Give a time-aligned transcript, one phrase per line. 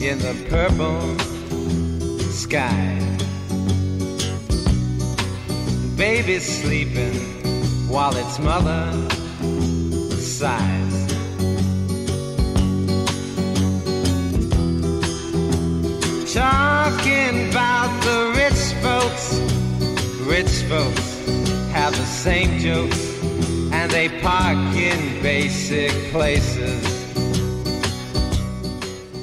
[0.00, 1.18] in the purple
[2.30, 2.98] sky.
[5.94, 7.14] Baby's sleeping
[7.86, 8.90] while its mother
[10.16, 11.06] sighs.
[16.32, 19.34] Talking about the rich folks,
[20.26, 21.10] rich folks
[21.72, 23.22] have the same jokes
[23.72, 26.89] and they park in basic places.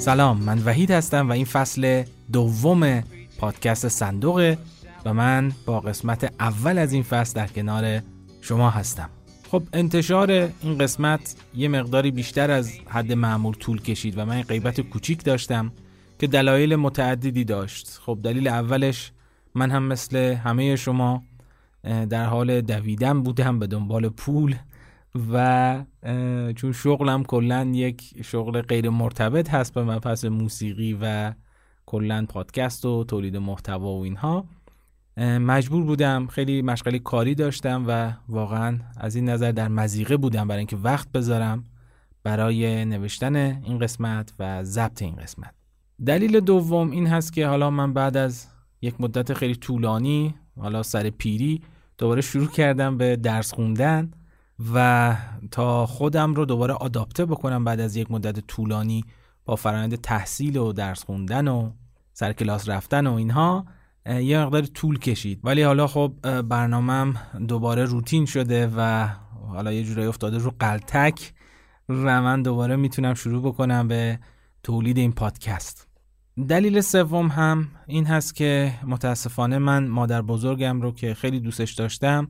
[0.08, 3.04] سلام من وحید هستم و این فصل دوم
[3.40, 4.58] پادکست صندوقه
[5.06, 8.02] و من با قسمت اول از این فصل در کنار
[8.42, 9.10] شما هستم.
[9.52, 14.82] خب انتشار این قسمت یه مقداری بیشتر از حد معمول طول کشید و من غیبت
[14.82, 15.72] کوچیک داشتم
[16.20, 18.00] که دلایل متعددی داشت.
[18.06, 19.12] خب دلیل اولش
[19.56, 21.24] من هم مثل همه شما
[22.10, 24.56] در حال دویدن بودم به دنبال پول
[25.32, 25.86] و
[26.56, 31.34] چون شغلم کلا یک شغل غیر مرتبط هست به مبحث موسیقی و
[31.86, 34.46] کلا پادکست و تولید محتوا و اینها
[35.22, 40.60] مجبور بودم خیلی مشغله کاری داشتم و واقعا از این نظر در مزیقه بودم برای
[40.60, 41.64] اینکه وقت بذارم
[42.24, 45.54] برای نوشتن این قسمت و ضبط این قسمت.
[46.06, 48.48] دلیل دوم این هست که حالا من بعد از
[48.82, 51.62] یک مدت خیلی طولانی حالا سر پیری
[51.98, 54.12] دوباره شروع کردم به درس خوندن.
[54.74, 55.16] و
[55.52, 59.06] تا خودم رو دوباره آداپته بکنم بعد از یک مدت طولانی
[59.46, 61.72] با فرآیند تحصیل و درس خوندن و
[62.14, 63.66] سر کلاس رفتن و اینها
[64.06, 65.40] یه مقدار طول کشید.
[65.44, 67.14] ولی حالا خب برنامهم
[67.48, 69.08] دوباره روتین شده و
[69.48, 71.34] حالا یه جورایی افتاده رو قلتک.
[71.90, 74.20] و من دوباره می‌تونم شروع بکنم به
[74.64, 75.88] تولید این پادکست.
[76.50, 82.28] دلیل سوم هم این هست که متاسفانه من مادر بزرگم رو که خیلی دوستش داشتم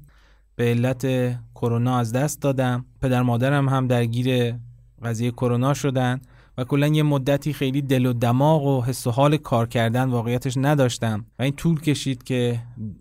[0.57, 1.05] به علت
[1.55, 2.85] کرونا از دست دادم.
[3.01, 4.55] پدر مادرم هم درگیر
[5.03, 6.21] قضیه کرونا شدن
[6.57, 10.57] و کلا یه مدتی خیلی دل و دماغ و حس و حال کار کردن واقعیتش
[10.57, 11.25] نداشتم.
[11.39, 12.59] و این طول کشید که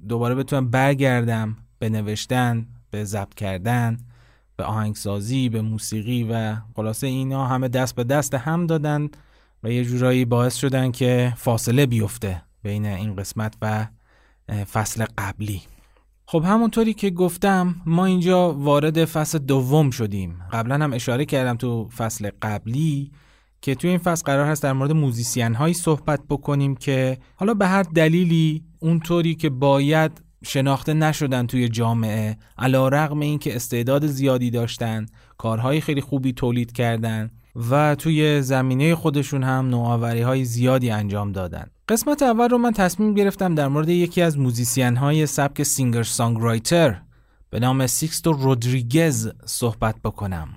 [0.09, 3.99] دوباره بتونم برگردم به نوشتن به ضبط کردن
[4.57, 9.09] به آهنگسازی به موسیقی و خلاصه اینا همه دست به دست هم دادن
[9.63, 13.87] و یه جورایی باعث شدن که فاصله بیفته بین این قسمت و
[14.73, 15.63] فصل قبلی.
[16.29, 20.39] خب همونطوری که گفتم ما اینجا وارد فصل دوم شدیم.
[20.53, 23.13] قبلا هم اشاره کردم تو فصل قبلی
[23.61, 27.67] که توی این فصل قرار هست در مورد موزیسین هایی صحبت بکنیم که حالا به
[27.67, 35.07] هر دلیلی اونطوری که باید شناخته نشدن توی جامعه علی‌رغم این که استعداد زیادی داشتن
[35.39, 37.31] کارهای خیلی خوبی تولید کردن
[37.71, 41.67] و توی زمینه خودشون هم نوآوری های زیادی انجام دادن.
[41.89, 47.03] قسمت اول رو من تصمیم گرفتم در مورد یکی از موزیسین های سبک singer songwriter
[47.51, 50.49] به نام سیکستو رودریگز صحبت بکنم.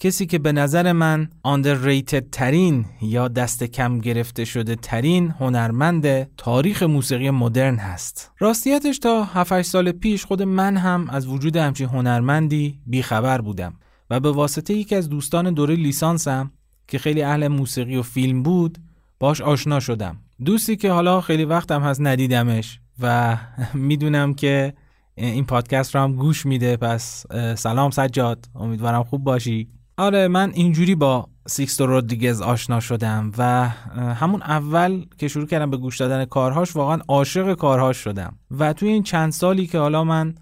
[0.00, 6.82] کسی که به نظر من underrated ترین یا دست کم گرفته شده ترین هنرمند تاریخ
[6.82, 8.30] موسیقی مدرن هست.
[8.38, 13.74] راستیتش تا 7 سال پیش خود من هم از وجود همچین هنرمندی بیخبر بودم
[14.10, 16.50] و به واسطه یکی از دوستان دوره لیسانسم
[16.88, 18.78] که خیلی اهل موسیقی و فیلم بود
[19.20, 20.16] باش آشنا شدم.
[20.44, 23.36] دوستی که حالا خیلی وقتم هست ندیدمش و
[23.74, 24.74] می‌دونم که
[25.14, 26.76] این پادکست رو هم گوش میده.
[26.76, 28.46] پس سلام سجاد.
[28.54, 29.68] امیدوارم خوب باشی.
[29.98, 33.68] آره من اینجوری با سیکستو رودریگز آشنا شدم و
[34.14, 38.38] همون اول که شروع کردم به گوش دادن کارهاش واقعا عاشق کارهاش شدم.
[38.50, 40.34] و توی این چند سالی که حالا من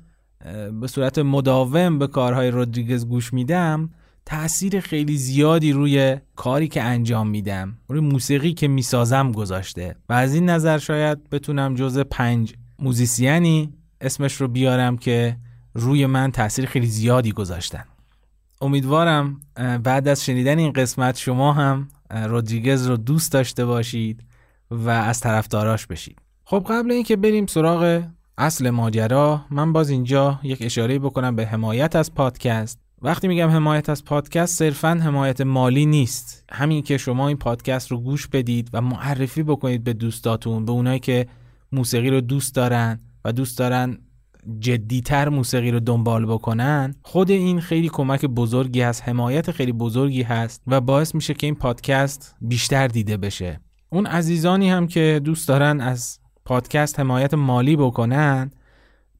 [0.81, 3.91] به صورت مداوم به کارهای رودریگز گوش میدم
[4.27, 9.97] تأثیر خیلی زیادی روی کاری که انجام میدم روی موسیقی که می‌سازم گذاشته.
[10.09, 15.37] و از این نظر شاید بتونم جز پنج موزیسیانی اسمش رو بیارم که
[15.75, 17.85] روی من تأثیر خیلی زیادی گذاشتن.
[18.61, 19.41] امیدوارم
[19.83, 24.25] بعد از شنیدن این قسمت شما هم رودریگز رو دوست داشته باشید
[24.71, 26.19] و از طرفداراش بشید.
[26.45, 28.03] خب قبل اینکه بریم سراغ
[28.39, 32.84] اصل ماجرا من باز اینجا یک اشاره بکنم به حمایت از پادکست.
[33.05, 36.45] وقتی میگم حمایت از پادکست صرفا حمایت مالی نیست.
[36.53, 40.99] همین که شما این پادکست رو گوش بدید و معرفی بکنید به دوستاتون به اونایی
[40.99, 41.27] که
[41.73, 43.99] موسیقی رو دوست دارن و دوست دارن
[44.59, 50.63] جدیتر موسیقی رو دنبال بکنن خود این خیلی کمک بزرگی هست حمایت خیلی بزرگی هست
[50.67, 53.61] و باعث میشه که این پادکست بیشتر دیده بشه.
[53.91, 58.51] اون عزیزانی هم که دوست دارن از پادکست حمایت مالی بکنن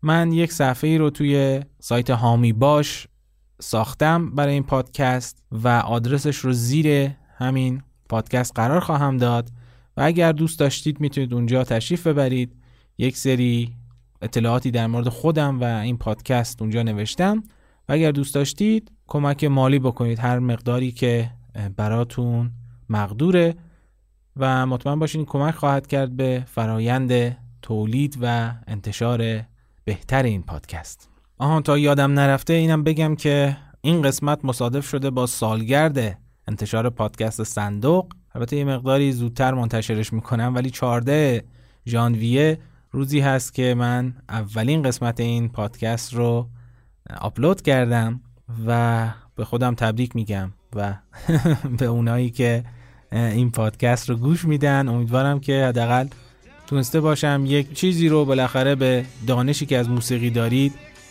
[0.03, 3.09] من یک صفحه ای رو توی سایت هامی باش
[3.61, 9.51] ساختم برای این پادکست و آدرسش رو زیر همین پادکست قرار خواهم داد.
[9.97, 12.57] و اگر دوست داشتید می‌تونید اونجا تشریف ببرید.
[12.99, 13.75] یک سری
[14.23, 17.43] اطلاعاتی در مورد خودم و این پادکست اونجا نوشتم.
[17.89, 20.19] و اگر دوست داشتید کمک مالی بکنید.
[20.19, 21.31] هر مقداری که
[21.77, 22.51] براتون
[22.89, 23.55] مقدوره.
[24.37, 29.41] و مطمئن باشین کمک خواهد کرد به فرایند تولید و انتشار
[29.85, 31.14] بهتر این پادکست.
[31.39, 37.43] آهان تا یادم نرفته اینم بگم که این قسمت مصادف شده با سالگرد انتشار پادکست
[37.43, 38.13] صندوق.
[38.35, 41.45] البته یه مقداری زودتر منتشرش می‌کنم ولی 14
[41.87, 42.59] ژانویه
[42.91, 46.49] روزی هست که من اولین قسمت این پادکست رو
[47.21, 48.21] آپلود کردم
[48.67, 50.95] و به خودم تبریک میگم و
[51.79, 52.65] به اونایی که
[53.13, 56.07] این پادکست رو گوش میدن امیدوارم که حداقل
[56.67, 60.75] تونسته باشم یک چیزی رو بالاخره به دانشی که از موسیقی دارید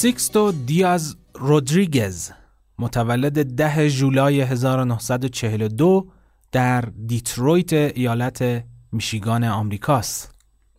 [0.00, 2.30] سیکستو دیاز رودریگز
[2.78, 6.06] متولد ده جولای 1942
[6.52, 10.34] در دیترویت ایالت میشیگان آمریکاست.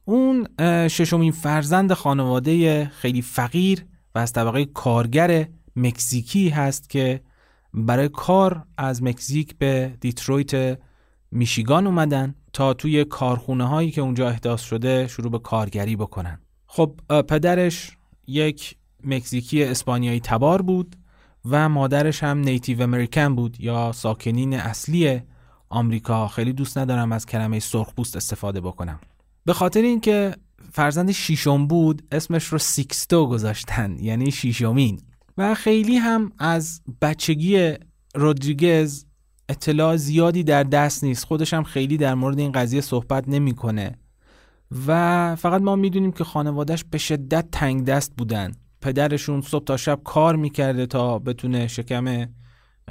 [0.05, 0.47] اون
[0.87, 3.85] ششمین فرزند خانواده خیلی فقیر
[4.15, 7.21] و از طبقه کارگر مکزیکی هست که
[7.73, 10.79] برای کار از مکزیک به دیترویت
[11.31, 16.95] میشیگان اومدن تا توی کارخونه هایی که اونجا احداث شده شروع به کارگری بکنن خب
[17.27, 17.97] پدرش
[18.27, 20.95] یک مکزیکی اسپانیایی تبار بود
[21.45, 25.21] و مادرش هم نیتیو امریکن بود یا ساکنین اصلی
[25.69, 26.27] آمریکا.
[26.27, 28.99] خیلی دوست ندارم از کلمه سرخپوست استفاده بکنم.
[29.45, 30.35] به خاطر اینکه
[30.71, 35.01] فرزند شیشم بود اسمش رو سیکستو گذاشتن یعنی شیشمین.
[35.37, 37.73] و خیلی هم از بچگی
[38.15, 39.05] رودریگز
[39.49, 41.25] اطلاع زیادی در دست نیست.
[41.25, 43.95] خودش هم خیلی در مورد این قضیه صحبت نمی‌کنه.
[44.87, 48.51] و فقط ما می‌دونیم که خانوادهش به شدت تنگ دست بودن.
[48.81, 52.27] پدرشون صبح تا شب کار می‌کرده تا بتونه شکم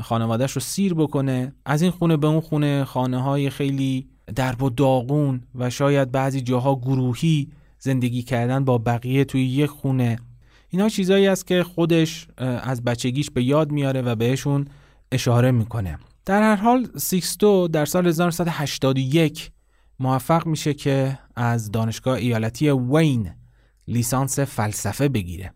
[0.00, 1.52] خانوادهش رو سیر بکنه.
[1.64, 6.40] از این خونه به اون خونه خانه های خیلی درب و داغون و شاید بعضی
[6.40, 7.48] جاها گروهی
[7.78, 10.18] زندگی کردن با بقیه توی یک خونه.
[10.68, 14.68] اینا چیزایی است که خودش از بچگیش به یاد میاره و بهشون
[15.12, 15.98] اشاره می‌کنه.
[16.24, 19.50] در هر حال سیکستو در سال 1981
[20.00, 23.30] موفق میشه که از دانشگاه ایالتی وین
[23.88, 25.52] لیسانس فلسفه بگیره.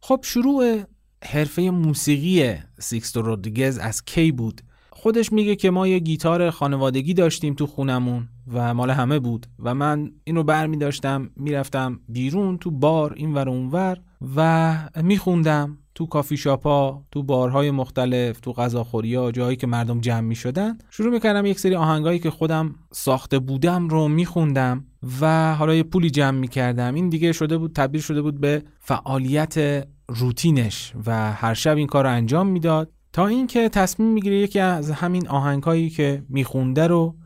[0.00, 0.82] خب شروع
[1.24, 4.60] حرفه موسیقی سیکستو رودریگز از کی بود؟
[4.90, 9.74] خودش میگه که ما یه گیتار خانوادگی داشتیم تو خونمون و مال همه بود و
[9.74, 13.98] من اینو بر می داشتم می‌رفتم بیرون تو بار این ور اونور
[14.36, 15.78] و میخوندم.
[15.96, 20.78] تو کافی شاپا تو بارهای مختلف تو غذاخوری ها جایی که مردم جمع می شدن
[20.90, 24.84] شروع می‌کردم یک سری آهنگایی که خودم ساخته بودم رو میخوندم
[25.20, 26.94] و حالا یه پولی جمع می‌کردم.
[26.94, 32.04] این دیگه شده بود تبدیل شده بود به فعالیت روتینش و هر شب این کار
[32.04, 37.16] رو انجام می‌داد تا اینکه تصمیم می‌گیره یکی از همین آهنگهایی که میخونده رو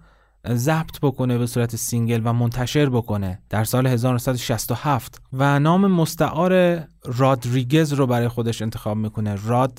[0.49, 7.93] ضبط بکنه به صورت single و منتشر بکنه در سال 1967 و نام مستعار رادریگز
[7.93, 9.47] رو برای خودش انتخاب می‌کنه.
[9.47, 9.79] راد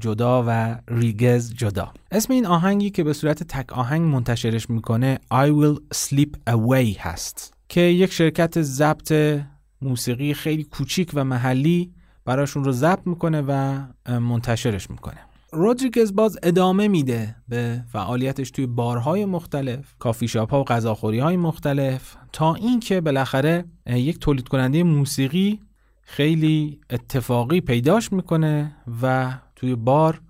[0.00, 1.92] جدا و ریگز جدا.
[2.10, 7.80] اسم این آهنگی که به صورت تک آهنگ منتشرش می‌کنه I'll Slip Away هست که
[7.80, 9.40] یک شرکت ضبط
[9.82, 11.92] موسیقی خیلی کوچیک و محلی
[12.24, 13.78] براشون رو ضبط می‌کنه و
[14.18, 15.18] منتشرش می‌کنه.
[15.52, 21.36] رودریگز باز ادامه میده به فعالیتش توی بارهای مختلف کافی شاپ ها و غذاخوری های
[21.36, 25.60] مختلف تا اینکه بالاخره یک تولید کننده موسیقی
[26.02, 30.20] خیلی اتفاقی پیداش می‌کنه و توی بار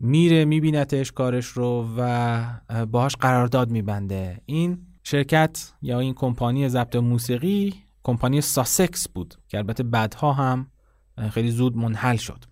[0.00, 2.44] میره میبینتش کارش رو و
[2.90, 4.40] باهاش قرارداد میبنده.
[4.46, 10.66] این شرکت یا این کمپانی ضبط موسیقی کمپانی ساسکس بود که البته بعدها هم
[11.30, 12.44] خیلی زود منحل شد.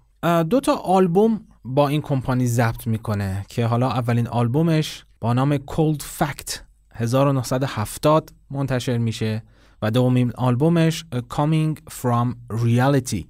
[0.50, 6.02] دو تا آلبوم با این کمپانی ضبط می‌کنه که حالا اولین آلبومش با نام Cold
[6.18, 6.58] Fact
[6.94, 9.42] 1970 منتشر میشه
[9.82, 11.04] و دومین آلبومش
[11.34, 13.24] Coming From Reality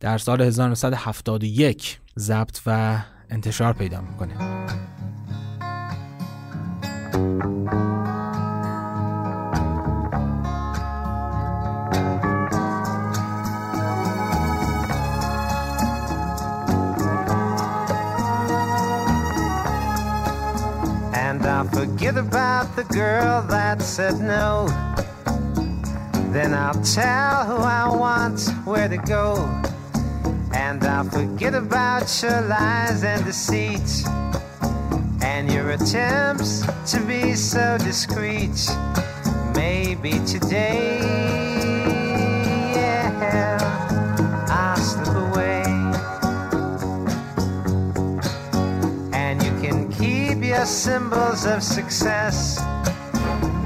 [0.00, 2.98] در سال 1971 ضبط و
[3.30, 4.34] انتشار پیدا می‌کنه.
[21.46, 24.66] I'll forget about the girl that said no.
[26.32, 29.36] Then I'll tell who I want where to go.
[30.52, 34.04] And I'll forget about your lies and deceit.
[35.22, 38.68] And your attempts to be so discreet,
[39.54, 41.43] maybe today,
[50.64, 52.36] your symbols of success.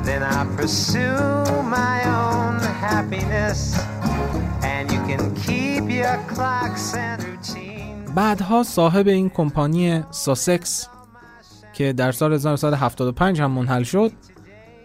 [0.08, 1.18] Then I pursue
[1.80, 3.60] my own happiness.
[4.72, 8.14] And you can keep your clocks and routine.
[8.14, 10.88] بعدها صاحب این کمپانی ساسکس
[11.72, 14.12] که در سال 1975 هم منحل شد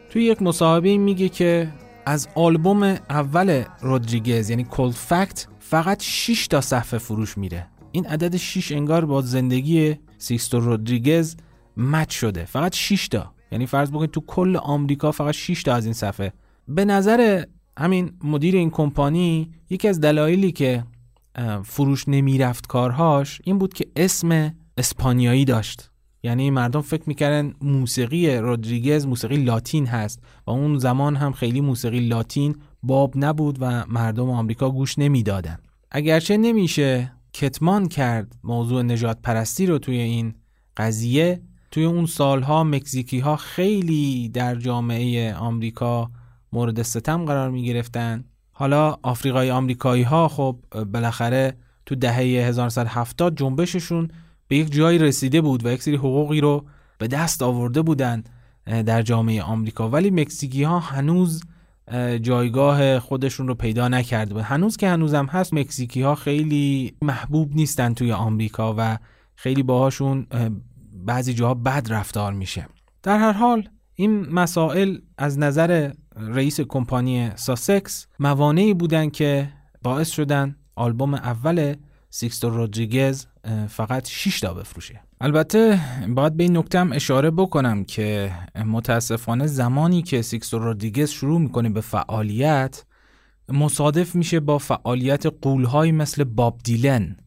[0.09, 1.73] توی یک مصاحبه میگه که
[2.05, 8.37] از آلبوم اول رودریگز یعنی کولد فکت فقط 6 تا صفحه فروش میره این عدد
[8.37, 11.35] 6 انگار با زندگی سیکستو رودریگز
[11.77, 12.45] مچ شده.
[12.45, 13.33] فقط 6 تا.
[13.51, 16.33] یعنی فرض بکنید تو کل آمریکا فقط 6 تا از این صفحه.
[16.67, 17.43] به نظر
[17.77, 20.83] همین مدیر این کمپانی یکی از دلایلی که
[21.63, 25.89] فروش نمی‌رفت کارهاش این بود که اسم اسپانیایی داشت.
[26.23, 31.99] یعنی مردم فکر می‌کردن موسیقی رودریگز موسیقی لاتین هست و اون زمان هم خیلی موسیقی
[31.99, 35.57] لاتین باب نبود و مردم آمریکا گوش نمی‌دادن.
[35.91, 40.33] اگرچه نمیشه کتمان کرد موضوع نجات پرستی رو توی این
[40.77, 41.41] قضیه
[41.73, 46.11] توی اون سالها مکزیکی ها خیلی در جامعه آمریکا
[46.51, 50.59] مورد ستم قرار می گرفتن حالا آفریقای آمریکایی ها خب
[50.93, 54.07] بالاخره تو دهه 1970 جنبششون
[54.47, 56.65] به یک جایی رسیده بود و یک سری حقوقی رو
[56.97, 58.29] به دست آورده بودند
[58.65, 59.89] در جامعه آمریکا.
[59.89, 61.43] ولی مکزیکی ها هنوز
[62.21, 64.43] جایگاه خودشون رو پیدا نکرده بود.
[64.43, 68.97] هنوز که هنوزم هست مکزیکی ها خیلی محبوب نیستن توی آمریکا و
[69.35, 70.27] خیلی باهاشون
[71.05, 72.67] بعضی جاها بد رفتار میشه.
[73.03, 79.49] در هر حال این مسائل از نظر رئیس کمپانی ساسکس موانعی بودن که
[79.81, 81.75] باعث شدن آلبوم اول
[82.09, 83.25] سیکستو رودریگز
[83.67, 85.01] فقط 6 تا بفروشه.
[85.21, 88.31] البته باید به این نکته هم اشاره بکنم که
[88.65, 92.85] متاسفانه زمانی که سیکستو رودریگز شروع می‌کنه به فعالیت
[93.49, 97.17] مصادف میشه با فعالیت غولهایی مثل باب دیلن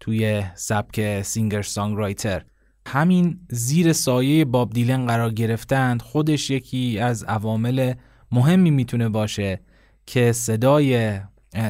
[0.00, 2.44] توی سبک singer songwriter
[2.86, 7.94] همین زیر سایه باب دیلن قرار گرفتند خودش یکی از عوامل
[8.32, 9.60] مهمی می‌تونه باشه
[10.06, 11.20] که صدای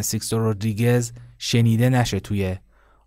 [0.00, 2.56] سیکستو رودریگز شنیده نشه توی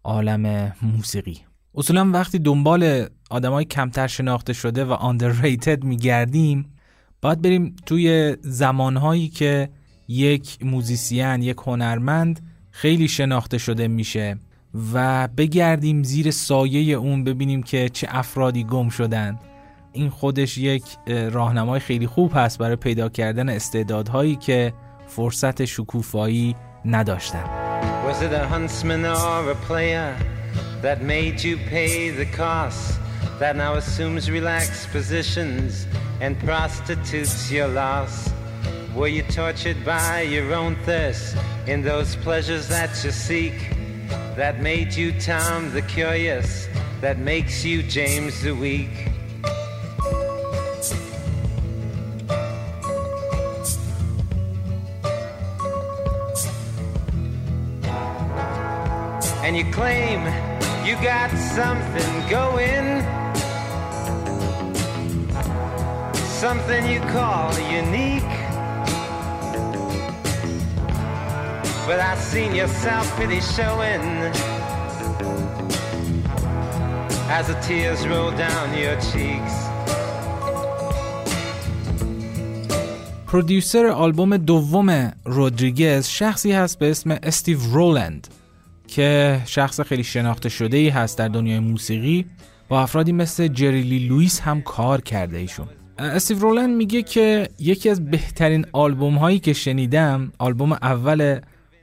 [0.03, 1.39] عالم موسیقی.
[1.75, 6.73] اصولا وقتی دنبال آدمای کمتر شناخته شده و underrated میگردیم
[7.21, 9.69] باید بریم توی زمانهایی که
[10.07, 12.39] یک موزیسین یک هنرمند
[12.71, 14.37] خیلی شناخته شده میشه.
[14.93, 19.39] و بگردیم زیر سایه اون ببینیم که چه افرادی گم شدن
[19.93, 24.73] این خودش یک راهنمای خیلی خوب هست برای پیدا کردن استعدادهایی که
[25.07, 26.55] فرصت شکوفایی
[26.85, 27.43] نداشتن?
[38.95, 43.76] Were you tortured by your own thirst in those pleasures that you seek
[44.35, 46.67] that made you Tom the Curious,
[47.01, 49.07] that makes you James the Weak?
[59.47, 60.19] and you claim
[60.85, 63.01] you got something going,
[66.25, 68.46] something you call unique.
[71.87, 74.03] But I seen your self pity showing.
[77.37, 79.53] As the tears roll down your cheeks.
[83.27, 88.27] پرودیوسر آلبوم دوم رودریگز شخصی هست به اسم استیو رولند
[88.87, 92.25] که شخص خیلی شناخته شده ای هست در دنیای موسیقی.
[92.69, 95.67] با افرادی مثل جریلی لوئیس هم کار کرده ایشون.
[95.99, 101.39] استیو رولند میگه که یکی از بهترین آلبوم هایی که شنیدم آلبوم اول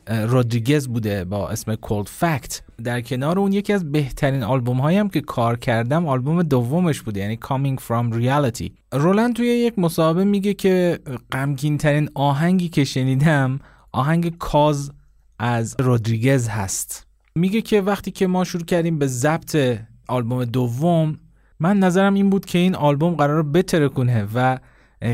[0.07, 5.09] رودریگز بوده با اسم کولد فکت در کنار اون یکی از بهترین آلبوم هایی هم
[5.09, 8.71] که کار کردم آلبوم دومش بوده یعنی Coming From Reality.
[8.93, 10.99] رولند توی یک مصاحبه میگه که
[11.33, 13.61] غمگین ترین آهنگی که شنیدم
[13.93, 14.93] آهنگ کاز
[15.39, 17.07] از رودریگز هست.
[17.35, 21.19] میگه که وقتی که ما شروع کردیم به ضبط آلبوم دوم
[21.61, 24.59] من نظرم این بود که این آلبوم قراره بترکونه و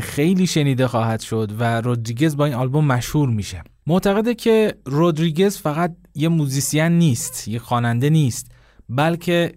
[0.01, 3.63] خیلی شنیده خواهد شد و رودریگز با این آلبوم مشهور میشه.
[3.91, 8.51] معتقده که رودریگز فقط یه موزیسین نیست یه خواننده نیست
[8.89, 9.53] بلکه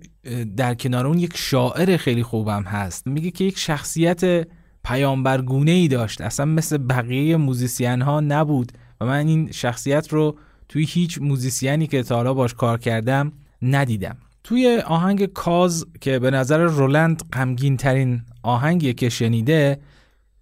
[0.56, 3.06] در کنار اون یک شاعر خیلی خوبم هست.
[3.06, 4.48] میگه که یک شخصیت
[4.84, 6.20] پیامبرگونه ای داشت.
[6.20, 10.36] اصلا مثل بقیه موزیسین ها نبود و من این شخصیت رو
[10.68, 14.16] توی هیچ موزیسیانی که تا حالا باش کار کردم ندیدم.
[14.44, 19.78] توی آهنگ کاز که به نظر رولند غمگین ترین آهنگیه که شنیده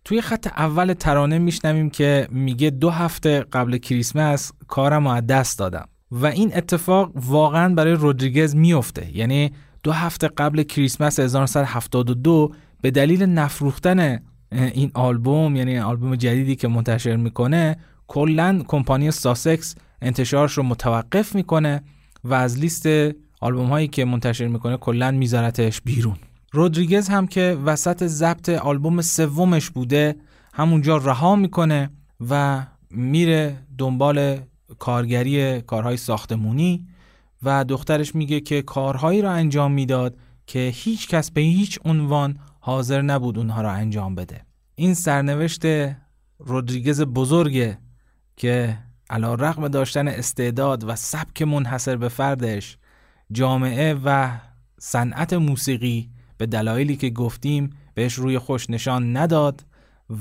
[0.05, 5.89] توی خط اول ترانه میشنویم که میگه دو هفته قبل کریسمس کارم از دست دادم.
[6.11, 9.51] و این اتفاق واقعا برای رودریگز میفته یعنی
[9.83, 14.19] دو هفته قبل کریسمس 1972 به دلیل نفروختن
[14.53, 21.83] این آلبوم یعنی آلبوم جدیدی که منتشر می‌کنه کلا کمپانی ساسکس انتشارش رو متوقف می‌کنه
[22.25, 22.87] و از لیست
[23.41, 26.17] آلبوم هایی که منتشر می‌کنه کلا میذارتش بیرون.
[26.55, 30.17] رودریگز هم که وسط ضبط آلبوم سومش بوده
[30.55, 31.91] همونجا رها می‌کنه
[32.31, 34.41] و میره دنبال
[34.79, 36.87] کارگری کارهای ساختمونی
[37.43, 40.17] و دخترش میگه که کارهایی را انجام می‌داد
[40.47, 44.41] که هیچ کس به هیچ عنوان حاضر نبود اونها را انجام بده.
[44.75, 45.63] این سرنوشت
[46.39, 47.79] رودریگز بزرگه
[48.37, 48.79] که
[49.11, 52.79] علا رقم داشتن استعداد و سبک منحصر به فردش
[53.33, 54.31] جامعه و
[54.79, 59.65] صنعت موسیقی به دلایلی که گفتیم بهش روی خوش نشان نداد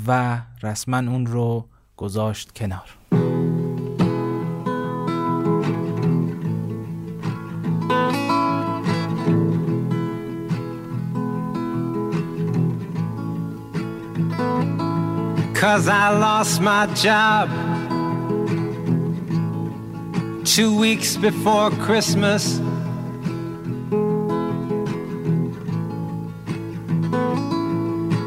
[0.08, 1.66] و رسما اون رو
[1.98, 2.98] گذاشت کنار
[15.62, 17.48] Cause I lost my job
[20.44, 22.60] two weeks before Christmas.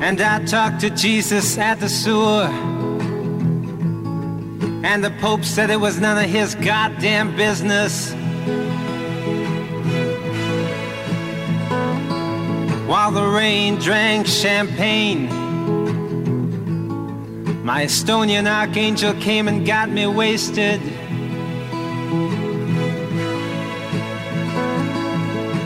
[0.04, 2.44] And I talked to Jesus at the sewer.
[4.84, 8.12] And the Pope said it was none of his goddamn business.
[12.86, 15.24] While the rain drank champagne,
[17.64, 20.82] my Estonian archangel came and got me wasted.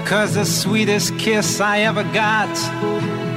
[0.07, 3.28] Cause the sweetest kiss I ever got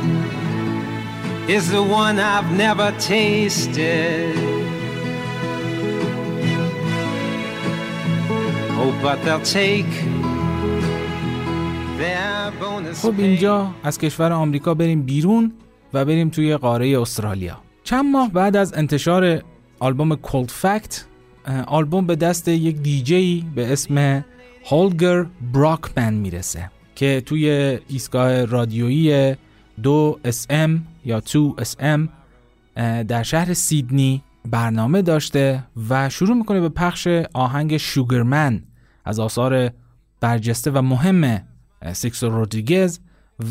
[1.48, 4.36] is the one I've never tasted.
[8.80, 9.94] Oh, but they'll take
[13.02, 15.52] خب اینجا از کشور آمریکا بریم بیرون
[15.94, 19.42] و بریم توی قاره استرالیا چند ماه بعد از انتشار
[19.80, 21.06] آلبوم کولد فکت
[21.68, 24.26] آلبوم به دست یک دیجی به اسم
[24.66, 27.50] هولگر براکمن می‌رسه که توی
[27.88, 29.36] ایستگاه رادیویی
[29.84, 30.70] 2 SM
[31.06, 32.00] یا 2 SM
[33.08, 38.64] در شهر سیدنی برنامه داشته و شروع می‌کنه به پخش آهنگ شوگرمن
[39.06, 39.72] از آثار
[40.20, 41.42] برجسته و مهم
[41.94, 43.00] سیکستو رودریگز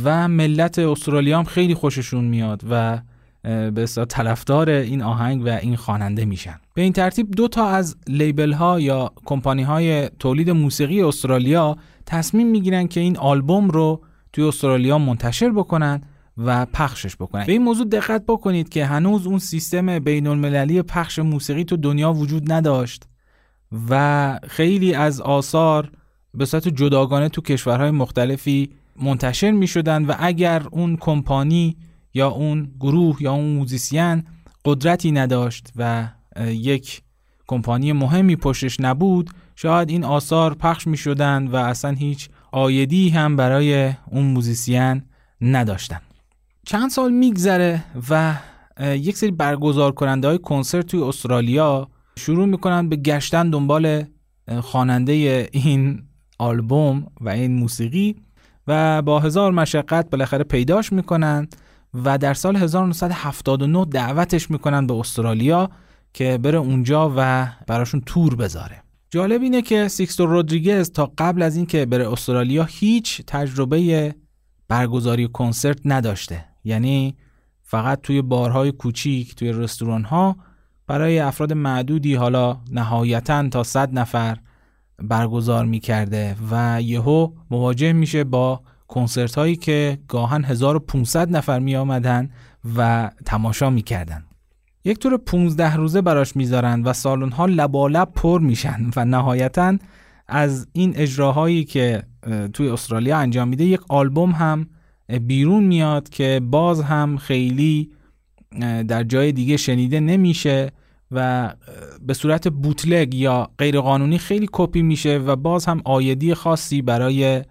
[0.05, 3.01] و ملت استرالیا هم خیلی خوششون میاد و
[3.43, 6.61] به اصطلاح طرفدار این آهنگ و این خواننده میشن.
[6.75, 12.47] به این ترتیب دو تا از label ها یا کمپانی های تولید موسیقی استرالیا تصمیم
[12.47, 16.01] می‌گیرن که این آلبوم رو توی استرالیا منتشر بکنن
[16.44, 17.46] و پخشش بکنن.
[17.46, 22.12] به این موضوع دقت بکنید که هنوز اون سیستم بین المللی پخش موسیقی تو دنیا
[22.12, 23.05] وجود نداشت
[23.90, 25.90] و خیلی از آثار
[26.35, 28.70] به صورت جداگانه تو کشورهای مختلفی
[29.03, 31.76] منتشر می شدن و اگر اون کمپانی
[32.14, 34.22] یا اون گروه یا اون موزیسین
[34.64, 36.09] قدرتی نداشت و
[36.46, 37.03] یک
[37.46, 43.37] کمپانی مهمی پشتش نبود شاید این آثار پخش می شدن و اصلا هیچ عایدی هم
[43.37, 45.03] برای اون موزیسین
[45.40, 46.00] نداشتن.
[46.66, 48.35] چند سال میگذره و
[48.81, 54.05] یک سری برگزار کننده های کنسرت توی استرالیا شروع می‌کنن به گشتن دنبال
[54.61, 56.03] خواننده این
[56.38, 58.16] آلبوم و این موسیقی
[58.66, 61.49] و با هزار مشقت بالاخره پیداش می‌کنن
[61.94, 65.70] و در سال 1979 دعوتش می‌کنن به استرالیا
[66.14, 68.83] که بره اونجا و براشون تور بذاره.
[69.11, 74.14] جالب اینه که سیکستو رودریگز تا قبل از اینکه بره استرالیا هیچ تجربه
[74.68, 76.50] برگزاری کنسرت نداشته.
[76.64, 77.16] یعنی
[77.62, 80.37] فقط توی بارهای کوچیک توی رستوران ها
[80.87, 84.37] برای افراد معدودی حالا نهایتا تا 100 نفر
[85.03, 92.31] برگزار می‌کرده و یهو مواجه میشه با کنسرت هایی که گاهن 1500 نفر می آمدن
[92.77, 94.25] و تماشا می‌کردن.
[94.85, 99.79] یک طور 15 روزه براش می‌ذارن و سالن ها لبالب پر میشن و نهایتا
[100.29, 102.03] از این اجراهایی که
[102.53, 104.68] توی استرالیا انجام میده یک آلبوم هم
[105.18, 107.90] بیرون میاد که باز هم خیلی
[108.88, 110.73] در جای دیگه شنیده نمیشه
[111.11, 111.51] و
[112.07, 117.42] به صورت بوتلگ یا غیرقانونی خیلی کپی میشه و باز هم آیدی خاصی برای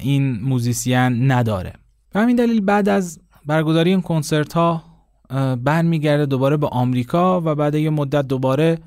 [0.00, 1.72] این موزیسین نداره.
[2.12, 4.84] به همین دلیل بعد از برگزاری این کنسرت ها
[5.64, 8.78] برمیگرده دوباره به آمریکا و بعد یه مدت دوباره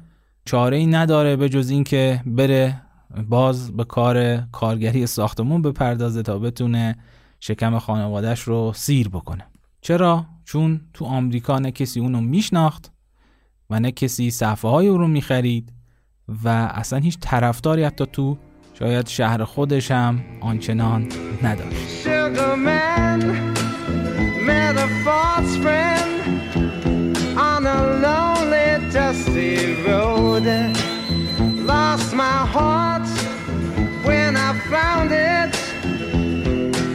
[0.45, 2.81] چاره ای نداره به جز اینکه بره
[3.29, 6.95] باز به کار کارگری ساختمون بپردازه تا بتونه
[7.39, 9.45] شکم خانوادهش رو سیر بکنه.
[9.81, 12.91] چرا؟ چون تو آمریکا نه کسی اونو میشناخت
[13.69, 15.73] و نه کسی صفحه های او رو می‌خرید
[16.43, 18.37] و اصلا هیچ طرفداری حتی تو
[18.79, 21.07] شاید شهر خودش هم آنچنان
[21.43, 22.07] نداشت.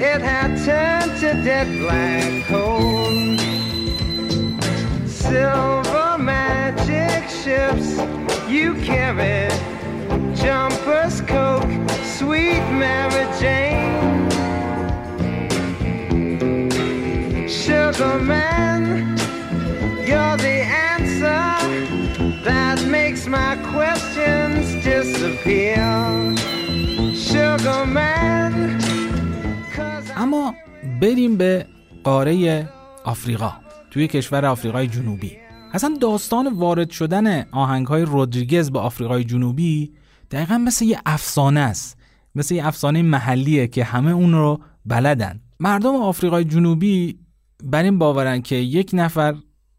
[0.07, 3.11] It had turned to dead black coal.
[5.07, 7.89] Silver magic ships
[8.47, 9.49] you carry,
[10.37, 11.73] jumpers, coke,
[12.19, 14.29] sweet Mary Jane.
[17.49, 19.17] Sugar man,
[20.07, 20.59] you're the
[20.93, 21.49] answer
[22.45, 25.83] that makes my questions disappear.
[27.17, 28.44] Sugar man.
[30.17, 30.55] اما
[31.01, 31.67] بریم به
[32.05, 32.69] قاره
[33.05, 33.53] آفریقا
[33.91, 35.37] توی کشور آفریقای جنوبی.
[35.73, 39.93] اصلا داستان وارد شدن آهنگ های رودریگز به آفریقای جنوبی
[40.31, 41.99] دقیقا مثل یه افسانه است
[42.35, 45.41] مثل یه افسانه محلیه که همه اون رو بلدن.
[45.61, 47.19] مردم آفریقای جنوبی
[47.65, 49.35] بر این باورن که یک نفر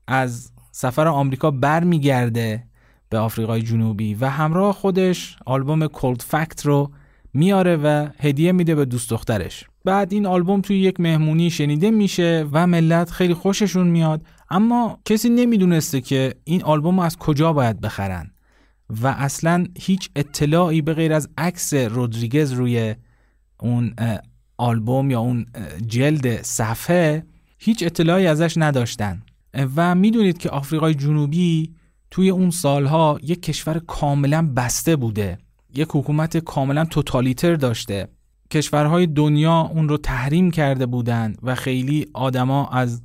[0.07, 2.63] از سفر آمریکا برمیگرده
[3.09, 6.91] به آفریقای جنوبی و همراه خودش آلبوم کولد فکت رو
[7.35, 9.63] میاره و هدیه میده به دوست دخترش.
[9.85, 15.29] بعد این آلبوم توی یک مهمونی شنیده میشه و ملت خیلی خوششون میاد اما کسی
[15.29, 18.31] نمی‌دونسته که این آلبوم از کجا باید بخرن
[19.01, 22.95] و اصلا هیچ اطلاعی به غیر از عکس رودریگز روی
[23.59, 23.95] اون
[24.57, 25.45] آلبوم یا اون
[25.87, 27.25] جلد صفحه
[27.59, 29.21] هیچ اطلاعی ازش نداشتن.
[29.75, 31.73] و می‌دونید که آفریقای جنوبی
[32.11, 35.37] توی اون سالها یک کشور کاملا بسته بوده.
[35.77, 38.07] یک حکومت کاملا توتالیتر داشته.
[38.51, 43.01] کشورهای دنیا اون رو تحریم کرده بودند و خیلی آدما از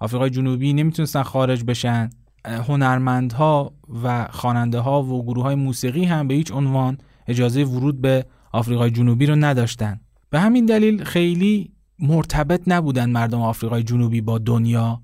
[0.00, 2.10] آفریقای جنوبی نمی‌تونستن خارج بشن.
[2.44, 8.26] هنرمندها و خواننده ها و گروه های موسیقی هم به هیچ عنوان اجازه ورود به
[8.52, 10.00] آفریقای جنوبی رو نداشتن.
[10.30, 15.02] به همین دلیل خیلی مرتبط نبودن مردم آفریقای جنوبی با دنیا.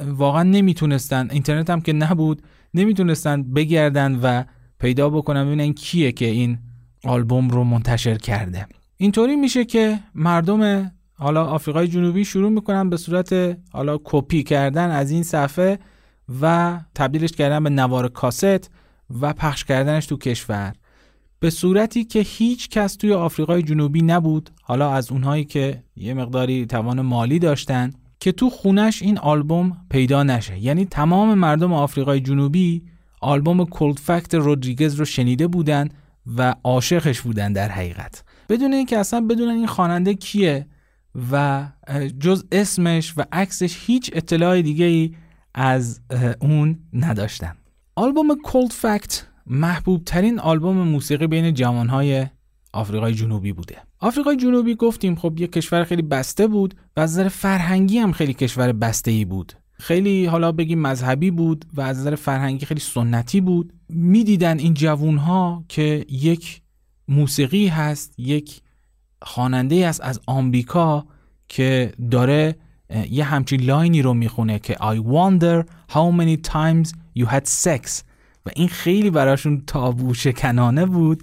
[0.00, 2.42] واقعا نمی‌تونستن اینترنت هم که نبود
[2.74, 4.44] نمی‌تونستن بگردن و
[4.82, 6.58] پیدا بکنن ببینن کیه که این
[7.04, 8.66] آلبوم رو منتشر کرده.
[8.96, 15.10] اینطوری میشه که مردم حالا آفریقای جنوبی شروع می‌کنن به صورت حالا کپی کردن از
[15.10, 15.78] این صفحه
[16.42, 18.70] و تبدیلش کردن به نوار کاست
[19.20, 20.72] و پخش کردنش تو کشور.
[21.40, 26.66] به صورتی که هیچ کس توی آفریقای جنوبی نبود حالا از اونهایی که یه مقداری
[26.66, 30.58] توان مالی داشتن که تو خونش این آلبوم پیدا نشه.
[30.58, 32.82] یعنی تمام مردم آفریقای جنوبی
[33.22, 35.88] آلبوم کولد فکت رودریگز رو شنیده بودن
[36.36, 38.24] و عاشقش بودن در حقیقت.
[38.48, 40.66] بدون اینکه اصلا بدونن این خواننده کیه
[41.32, 41.66] و
[42.20, 45.14] جز اسمش و عکسش هیچ اطلاع دیگه ای
[45.54, 46.00] از
[46.40, 47.56] اون نداشتن.
[47.96, 52.26] آلبوم کولد فکت محبوب ترین آلبوم موسیقی بین جوانهای
[52.72, 53.76] آفریقای جنوبی بوده.
[54.00, 58.34] آفریقای جنوبی گفتیم خب یه کشور خیلی بسته بود و از نظر فرهنگی هم خیلی
[58.34, 59.52] کشور بسته ای بود.
[59.82, 63.72] خیلی حالا بگیم مذهبی بود و از نظر فرهنگی خیلی سنتی بود.
[63.88, 65.20] می‌دیدن این جوون
[65.68, 66.62] که یک
[67.08, 68.62] موسیقی هست یک
[69.22, 71.06] خواننده است از آمریکا
[71.48, 72.56] که داره
[73.10, 78.02] یه همچین line ی رو می‌خونه که I wonder how many times you had sex.
[78.46, 81.22] و این خیلی براشون تابو شکنانه بود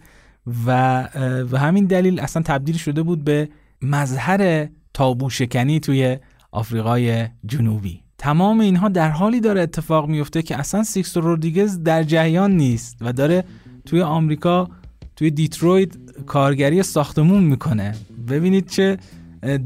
[0.66, 1.08] و
[1.52, 3.50] به همین دلیل اصلا تبدیل شده بود به
[3.82, 6.18] مظهر تابو شکنی توی
[6.52, 8.09] آفریقای جنوبی.
[8.20, 13.14] تمام اینها در حالی داره اتفاق میفته که اصلا سیکستو رودریگز در جریان نیست و
[13.14, 13.44] داره
[13.86, 14.70] توی آمریکا
[15.16, 15.90] توی دیترویت
[16.26, 17.96] کارگری ساختمون می‌کنه.
[18.30, 18.98] ببینید چه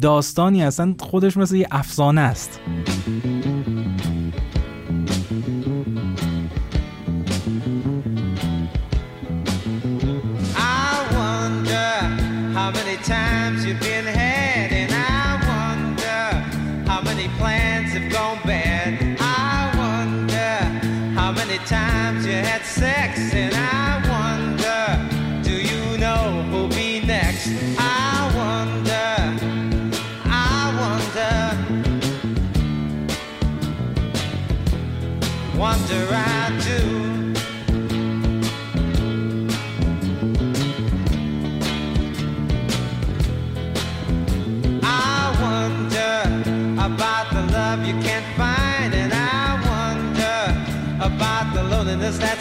[0.01, 2.59] داستانی اصلا خودش مثل یه افسانه است.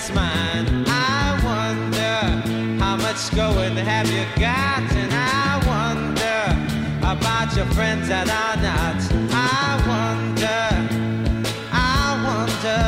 [0.02, 0.84] That's mine.
[0.86, 2.18] I wonder
[2.82, 6.40] how much going have you got, and I wonder
[7.14, 8.98] about your friends that are not.
[9.32, 10.62] I wonder,
[11.72, 12.80] I wonder.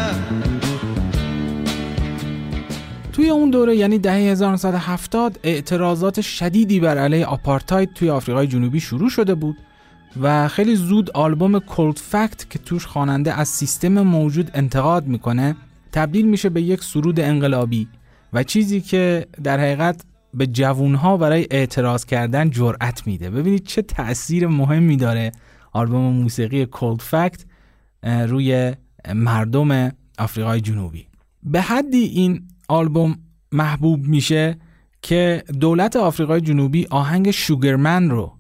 [3.12, 9.11] توی اون دوره یعنی دهه 1970 اعتراضات شدیدی بر علیه آپارتاید توی آفریقای جنوبی شروع
[9.11, 9.57] شده بود
[10.22, 15.57] و خیلی زود آلبوم کولد فکت که توش خواننده از سیستم موجود انتقاد می‌کنه
[15.94, 17.88] تبدیل میشه به یک سرود انقلابی
[18.33, 20.04] و چیزی که در حقیقت
[20.35, 23.30] به جوونها برای اعتراض کردن جرأت میده.
[23.30, 25.33] ببینید چه تأثیر مهمی داره
[25.72, 27.44] آلبوم موسیقی کولد فکت
[28.02, 28.74] روی
[29.14, 31.07] مردم آفریقای جنوبی.
[31.42, 33.18] به حدی این آلبوم
[33.52, 34.59] محبوب میشه
[35.02, 38.33] که دولت آفریقای جنوبی آهنگ شوگرمن رو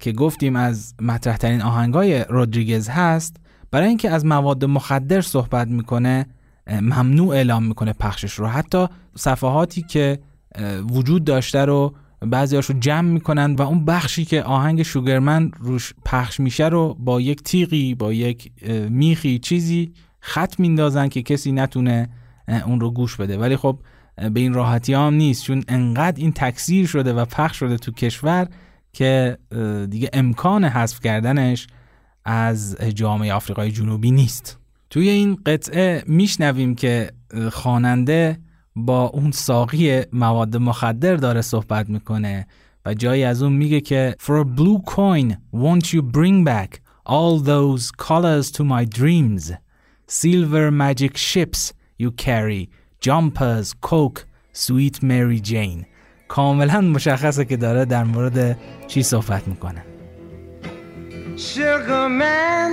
[0.00, 3.36] که گفتیم از مطرح ترین آهنگای رودریگز هست
[3.70, 6.26] برای اینکه از مواد مخدر صحبت می‌کنه
[6.66, 8.46] ممنوع اعلام می‌کنه پخشش رو.
[8.46, 10.18] حتی صفحاتی که
[10.90, 16.40] وجود داشته رو بعضیاش رو جمع می‌کنن و اون بخشی که آهنگ شوگرمن روش پخش
[16.40, 18.52] میشه رو با یک تیغی با یک
[18.88, 22.08] میخی چیزی خط میندازن که کسی نتونه
[22.66, 23.38] اون رو گوش بده.
[23.38, 23.78] ولی خب
[24.16, 25.44] به این راحتی هم نیست.
[25.44, 28.48] چون انقدر این تکثیر شده و پخش شده تو کشور
[28.92, 29.38] که
[29.90, 31.66] دیگه امکان حذف کردنش
[32.24, 34.59] از جامعه آفریقای جنوبی نیست.
[34.90, 37.10] توی این قطعه میشنویم که
[37.52, 38.38] خواننده
[38.76, 42.46] با اون ساقی مواد مخدر داره صحبت می‌کنه
[42.86, 47.38] و جایی از اون میگه که For a blue coin won't you bring back all
[47.38, 49.52] those colors to my dreams
[50.06, 51.72] Silver magic ships
[52.02, 52.68] you carry
[53.00, 54.20] Jumpers, coke,
[54.52, 55.86] sweet Mary Jane
[56.28, 59.84] کاملا مشخصه که داره در مورد چی صحبت می‌کنه
[61.36, 62.72] Sugar man,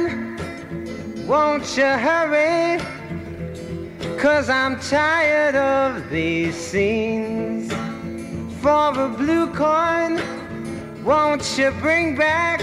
[1.27, 2.79] won't you hurry?
[4.17, 7.71] Cause I'm tired of these scenes.
[8.61, 10.21] For a blue coin,
[11.03, 12.61] won't you bring back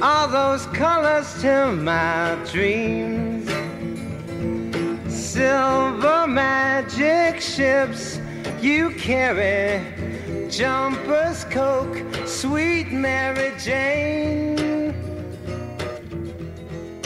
[0.00, 3.50] all those colors to my dreams?
[5.12, 8.20] Silver magic ships
[8.60, 9.84] you carry
[10.48, 14.65] jumpers, coke, sweet Mary Jane.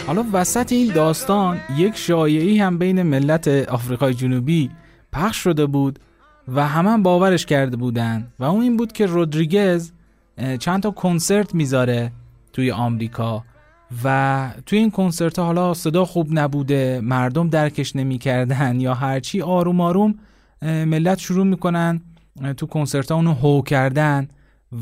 [0.07, 4.71] حالا وسط این داستان یک شایعی هم بین ملت آفریقای جنوبی
[5.13, 5.99] پخش شده بود
[6.49, 9.93] و همه هم باورش کرده بودن و اون این بود که رودریگز
[10.59, 12.13] چند تا کنسرت می‌ذاره
[12.53, 13.45] توی آمریکا
[14.05, 20.15] و توی این کنسرت حالا صدا خوب نبوده مردم درکش نمی‌کردن یا هرچی آروم آروم
[20.63, 22.01] ملت شروع می‌کنن
[22.57, 24.29] تو کنسرت ها اونو هو کردن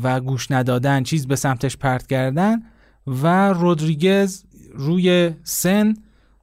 [0.03, 2.61] و گوش ندادن چیز به سمتش پرت کردن
[3.07, 5.93] و رودریگز روی سن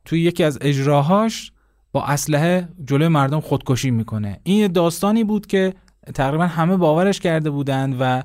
[0.05, 1.53] توی یکی از اجراهاش
[1.93, 4.41] با اسلحه جلوی مردم خودکشی می‌کنه.
[4.43, 5.75] این داستانی بود که
[6.15, 8.23] تقریبا همه باورش کرده بودند و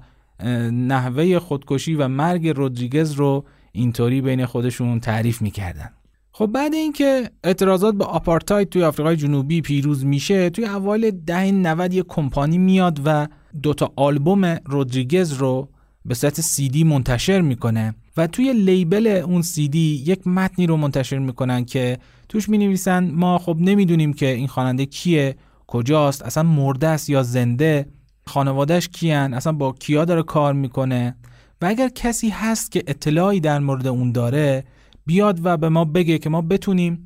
[0.72, 5.90] نحوه خودکشی و مرگ رودریگز رو اینطوری بین خودشون تعریف می‌کردن.
[6.32, 11.94] خب بعد اینکه اعتراضات به آپارتاید توی آفریقای جنوبی پیروز میشه توی اوایل دهه 90
[11.94, 13.28] یک کمپانی میاد و
[13.64, 15.70] دوتا آلبوم رودریگز رو
[16.06, 17.96] به صورت سی دی منتشر می‌کنه.
[18.18, 21.98] و توی لیبل اون سی دی یک متنی رو منتشر می‌کنن که
[22.30, 25.36] توش می نویسن ما خب نمی‌دونیم که این خواننده کیه
[25.68, 27.86] کجاست اصلا مرده است یا زنده
[28.26, 31.16] خانوادهش کیان اصلا با کیا داره کار می‌کنه؟
[31.62, 34.64] و اگر کسی هست که اطلاعی در مورد اون داره
[35.06, 37.04] بیاد و به ما بگه که ما بتونیم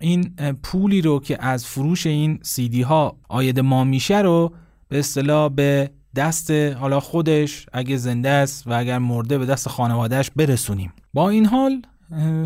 [0.00, 4.52] این پولی رو که از فروش این سیدی ها آید ما میشه رو
[4.88, 10.30] به اصطلاح به دست حالا خودش اگه زنده است و اگر مرده به دست خانوادهش
[10.36, 10.92] برسونیم.
[11.14, 11.82] با این حال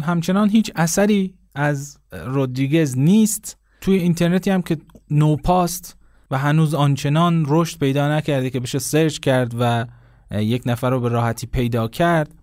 [0.02, 3.56] همچنان هیچ اثری از رودریگز نیست.
[3.80, 4.76] توی اینترنتی هم که
[5.10, 5.96] نوپاست
[6.30, 9.86] و هنوز آنچنان رشد پیدا نکرده که بشه سرچ کرد و
[10.30, 12.34] یک نفر رو به راحتی پیدا کرد.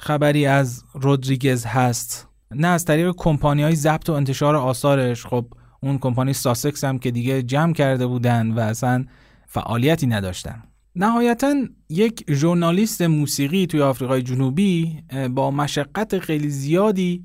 [0.00, 2.28] خبری از رودریگز هست.
[2.54, 5.26] نه از طریق کمپانی های ضبط و انتشار آثارش.
[5.26, 5.46] خب
[5.80, 9.04] اون کمپانی ساسکس هم که دیگه جمع کرده بودن و اصلا
[9.48, 10.62] فعالیتی نداشتن.
[10.94, 11.54] نهایتا
[11.88, 17.24] یک ژورنالیست موسیقی توی آفریقای جنوبی با مشقت خیلی زیادی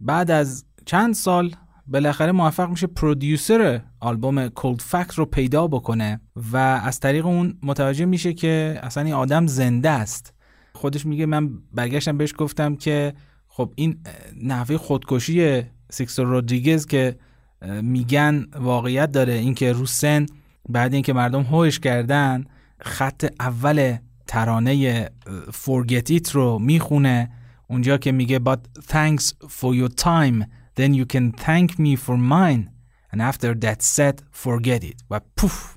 [0.00, 1.54] بعد از چند سال
[1.86, 6.20] بالاخره موفق میشه پرودیوسر آلبوم کولد فکت رو پیدا بکنه
[6.52, 10.34] و از طریق اون متوجه میشه که اصلا این آدم زنده است.
[10.72, 13.14] خودش میگه من برگشتم بهش گفتم که
[13.48, 14.00] خب این
[14.42, 17.16] نحوه خودکشی سیکسو رودریگز که
[17.82, 19.32] میگن واقعیت داره.
[19.32, 20.26] اینکه رو سن
[20.68, 22.44] بعد اینکه مردم هوش کردن
[22.80, 25.08] خط اول ترانه
[26.08, 27.30] It رو می‌خونه.
[27.68, 30.44] اونجا که میگه But thanks for your time
[30.78, 32.62] Then you can thank me for mine.
[33.12, 35.02] And after that said forget it.
[35.10, 35.76] و پوف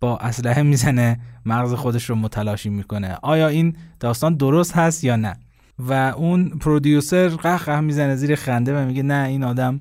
[0.00, 1.20] با اسلحه می‌زنه.
[1.46, 3.18] مغز خودش رو متلاشی می‌کنه.
[3.22, 5.36] آیا این داستان درست هست یا نه؟
[5.78, 9.80] و اون پرودیوسر قهقه می‌زنه زیر خنده و میگه نه این آدم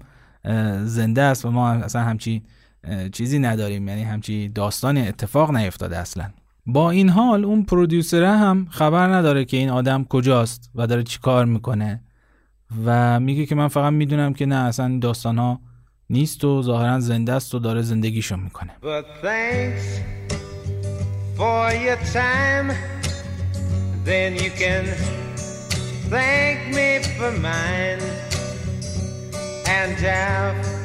[0.83, 2.43] زنده است و ما اصلا همچی
[3.11, 3.87] چیزی نداریم.
[3.87, 6.29] یعنی همچی داستانی اتفاق نیفتاده اصلا.
[6.65, 11.19] با این حال اون پرودیوسره هم خبر نداره که این آدم کجاست و داره چی
[11.19, 12.01] کار می‌کنه.
[12.85, 15.61] و میگه که من فقط می‌دونم که نه اصلا داستان ها
[16.09, 18.71] نیست و ظاهرا زنده است و داره زندگیشو می‌کنه.
[29.67, 30.84] And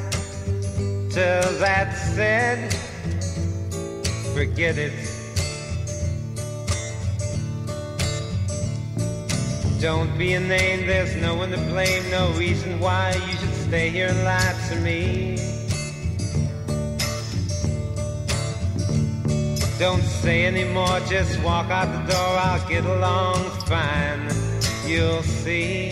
[1.11, 2.73] after that said
[4.33, 4.93] Forget it
[9.81, 13.89] Don't be a name, there's no one to blame, no reason why you should stay
[13.89, 15.37] here and lie to me.
[19.79, 24.29] Don't say anymore, just walk out the door, I'll get along fine,
[24.85, 25.89] you'll see.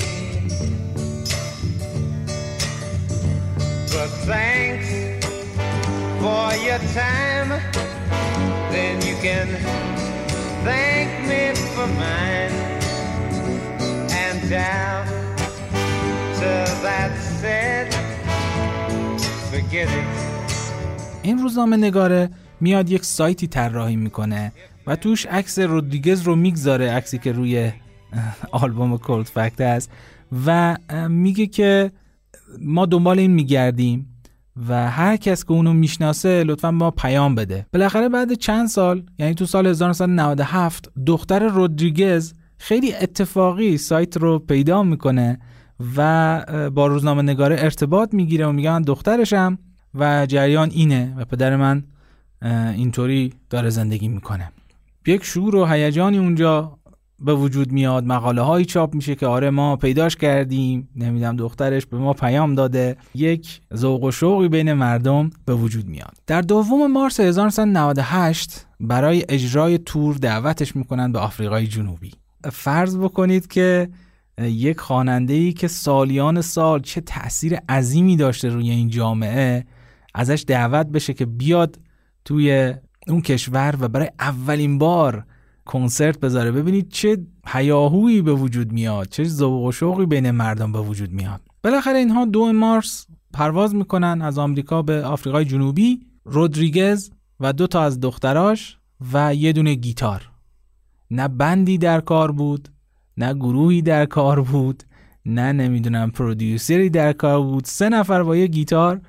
[3.92, 5.09] But thanks
[6.22, 7.50] for your time,
[8.74, 9.48] then you can
[10.68, 11.42] thank me
[11.74, 12.70] for mine.
[14.50, 15.06] down
[16.86, 17.88] that said
[19.52, 20.10] forget it.
[21.24, 22.30] این روزنامه نگاره
[22.62, 24.52] میاد یک سایتی طراحی می‌کنه
[24.88, 27.72] و توش عکس رودریگز رو می‌گذاره عکسی که روی
[28.52, 29.92] آلبوم کولد فکت است
[30.46, 30.78] و
[31.10, 31.92] میگه که
[32.60, 34.19] ما دنبال این میگردیم.
[34.70, 37.66] و هر کس که اونو می‌شناسه لطفا ما پیام بده.
[37.74, 44.84] بالاخره بعد چند سال یعنی تو سال 1997 دختر رودریگز خیلی اتفاقی سایت رو پیدا
[44.84, 45.40] می‌کنه
[45.98, 49.58] و با روزنامه نگاره ارتباط می‌گیره و میگه من دخترشم
[49.96, 51.84] و جریان اینه و پدر من
[52.76, 54.52] اینطوری داره زندگی می‌کنه.
[55.08, 56.79] یک شور و هیجانی اونجا
[57.22, 61.98] به وجود میاد مقاله هایی چاپ میشه که آره ما پیداش کردیم نمی‌دونم دخترش به
[61.98, 62.98] ما پیام داده.
[63.16, 66.18] یک ذوق و شوقی بین مردم به وجود میاد.
[66.28, 72.12] در دوم مارس 1998 برای اجرای تور دعوتش می‌کنن به آفریقای جنوبی.
[72.52, 73.90] فرض بکنید که
[74.42, 79.66] یک خواننده ای که سالیان سال چه تاثیر عظیمی داشته روی این جامعه
[80.16, 81.80] ازش دعوت بشه که بیاد
[82.26, 82.74] توی
[83.08, 85.26] اون کشور و برای اولین بار
[85.70, 86.52] کنسرت بذاره.
[86.52, 91.42] ببینید چه هیاهویی به وجود میاد چه ذوق و شوقی بین مردم به وجود میاد.
[91.64, 97.82] بالاخره اینها دو مارس پرواز می‌کنن از آمریکا به آفریقای جنوبی رودریگز و دو تا
[97.82, 98.78] از دختراش
[99.14, 100.30] و یه دونه گیتار.
[101.12, 102.70] نه بندی در کار بود
[103.18, 104.84] نه گروهی در کار بود
[105.26, 107.66] نه نمی‌دونم پرودیوسری در کار بود.
[107.66, 109.02] سه نفر با یه گیتار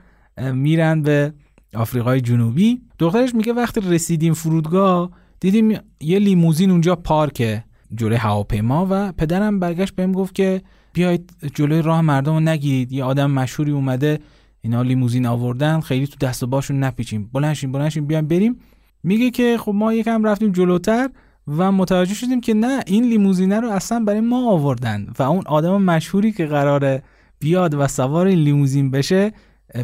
[0.52, 1.32] میرن به
[1.74, 2.80] آفریقای جنوبی.
[2.98, 9.94] دخترش میگه وقتی رسیدیم فرودگاه دیدیم یه لیموزین اونجا پارکه جلوی هواپیما و پدرم برگشت
[9.94, 12.92] بهم گفت که بیاید جلوی راه مردم رو نگیرید.
[12.92, 14.18] یه آدم مشهوری اومده
[14.60, 17.30] اینا لیموزین آوردن خیلی تو دست و باشون نپیچیم.
[17.32, 18.58] بلنشین بلنشین بیایم بریم.
[19.02, 21.10] میگه که خب ما یکم رفتیم جلوتر
[21.48, 25.82] و متوجه شدیم که نه این لیموزینه رو اصلا برای ما آوردن و اون آدم
[25.82, 27.02] مشهوری که قراره
[27.38, 29.32] بیاد و سوار این لیموزین بشه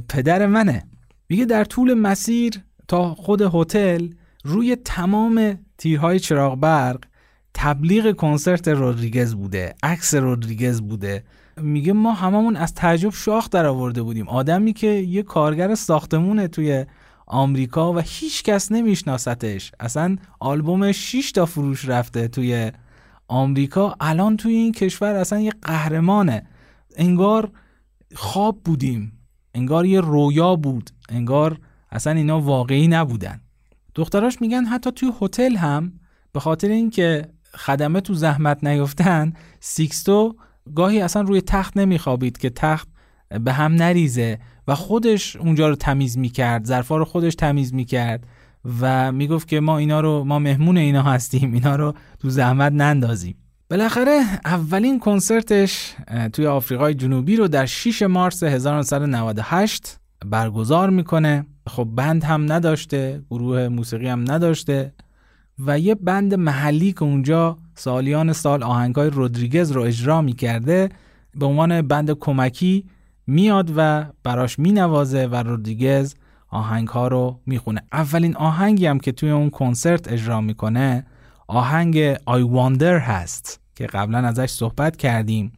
[0.08, 0.84] پدر منه.
[1.28, 2.54] میگه در طول مسیر
[2.88, 4.08] تا خود هتل
[4.46, 6.98] روی تمام تیرهای چراغ برق
[7.54, 11.24] تبلیغ کنسرت رودریگز بوده عکس رودریگز بوده.
[11.56, 14.28] میگه ما هممون از تعجب شاخ در آورده بودیم.
[14.28, 16.86] آدمی که یه کارگر ساختمونه توی
[17.26, 22.72] آمریکا و هیچ کس نمیشناستش اصلا آلبوم 6 تا فروش رفته توی
[23.28, 23.96] آمریکا.
[24.00, 26.46] الان توی این کشور اصلا یه قهرمانه.
[26.96, 27.50] انگار
[28.14, 29.12] خواب بودیم.
[29.54, 30.90] انگار یه رویا بود.
[31.08, 31.58] انگار
[31.90, 33.40] اصلا اینا واقعی نبودن.
[33.96, 35.92] دختراش میگن حتی توی هتل هم
[36.32, 40.36] به خاطر اینکه خدمه تو زحمت نیفتن سیکستو
[40.74, 42.88] گاهی اصلا روی تخت نمیخوابید که تخت
[43.44, 44.38] به هم نریزه
[44.68, 48.26] و خودش اونجا رو تمیز می‌کرد ظرفا رو خودش تمیز می‌کرد
[48.80, 53.36] و می‌گفت که ما اینا رو ما مهمون اینا هستیم اینا رو تو زحمت نندازیم.
[53.70, 55.94] بالاخره اولین کنسرتش
[56.32, 61.46] توی آفریقای جنوبی رو در 6 مارس 1998 برگزار می‌کنه.
[61.66, 64.92] خب بند هم نداشته گروه موسیقی هم نداشته
[65.58, 70.88] و یه بند محلی که اونجا سالیان سال آهنگای رودریگز رو اجرا می‌کرده
[71.34, 72.84] به عنوان بند کمکی
[73.26, 76.14] میاد و براش مینوازه و رودریگز
[76.48, 77.82] آهنگ ها رو می‌خونه.
[77.92, 81.06] اولین آهنگی هم که توی اون کنسرت اجرا می‌کنه
[81.48, 85.52] آهنگ I Wonder هست که قبلا ازش صحبت کردیم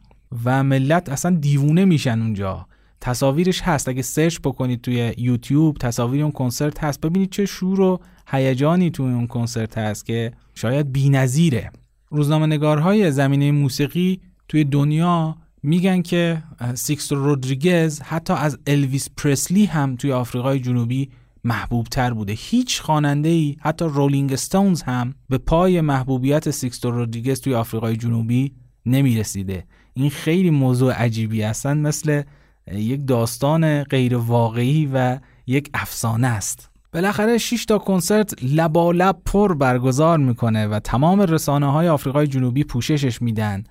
[0.45, 2.67] و ملت اصلا دیوونه میشن اونجا.
[3.01, 3.89] تصاویرش هست.
[3.89, 7.01] اگه سرچ بکنید توی یوتیوب تصاویر اون کنسرت هست.
[7.01, 11.71] ببینید چه شور و هیجانی توی اون کنسرت هست که شاید بی‌نظیره.
[12.09, 16.43] روزنامه نگارهای زمینه موسیقی توی دنیا میگن که
[16.73, 21.09] سیکستو رودریگز حتی از الویس پرسلی هم توی آفریقای جنوبی
[21.43, 22.33] محبوب تر بوده.
[22.37, 28.51] هیچ خواننده ای حتی رولینگ استونز هم به پای محبوبیت سیکستو رودریگز توی آفریقای جنوبی
[28.85, 29.63] نمی‌رسیده.
[29.93, 31.77] این خیلی موضوع عجیبی هستن.
[31.77, 32.21] مثل
[32.73, 36.69] یک داستان غیر واقعی و یک افسانه است.
[36.93, 43.21] بالاخره 6 تا کنسرت لبالب پر برگزار می‌کنه و تمام رسانه های آفریقای جنوبی پوششش
[43.21, 43.63] میدن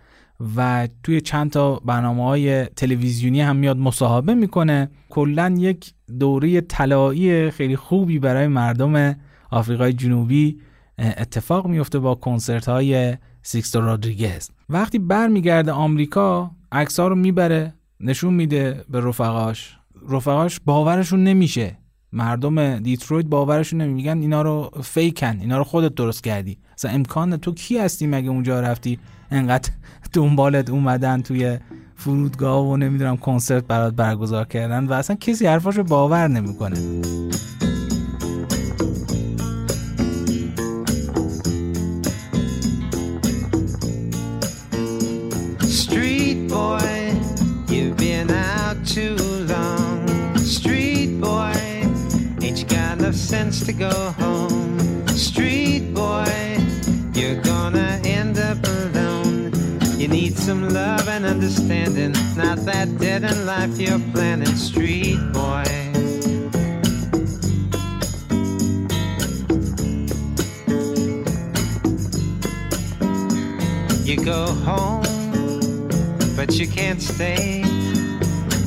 [0.56, 4.90] و توی چند تا برنامه های تلویزیونی هم میاد مصاحبه می‌کنه.
[5.08, 9.16] کلا یک دوره طلایی خیلی خوبی برای مردم
[9.50, 10.60] آفریقای جنوبی
[10.98, 14.50] اتفاق میفته با کنسرت های سیکستو رودریگز.
[14.68, 19.76] وقتی برمیگرده آمریکا عکس رو می‌بره نشون میده به رفقاش.
[20.08, 21.78] رفقاش باورشون نمیشه.
[22.12, 25.38] مردم دیترویت باورشون نمیشه میگن اینا رو fake ن.
[25.40, 26.58] اینا رو خودت درست کردی.
[26.74, 28.98] اصلا امکان تو کی هستی مگه اونجا رفتی؟
[29.30, 29.70] انقدر
[30.12, 31.58] دنبالت اومدن توی
[31.94, 36.76] فرودگاه و نمی‌دونم کنسرت برات برگزار کردن و اصلا کسی حرفاشو باور نمی‌کنه.
[53.38, 55.06] Sense to go home?
[55.10, 56.58] Street boy,
[57.14, 59.52] you're gonna end up alone.
[59.96, 64.56] You need some love and understanding, not that dead in life you're planning.
[64.56, 65.64] Street boy.
[74.08, 75.04] You go home
[76.36, 77.62] but you can't stay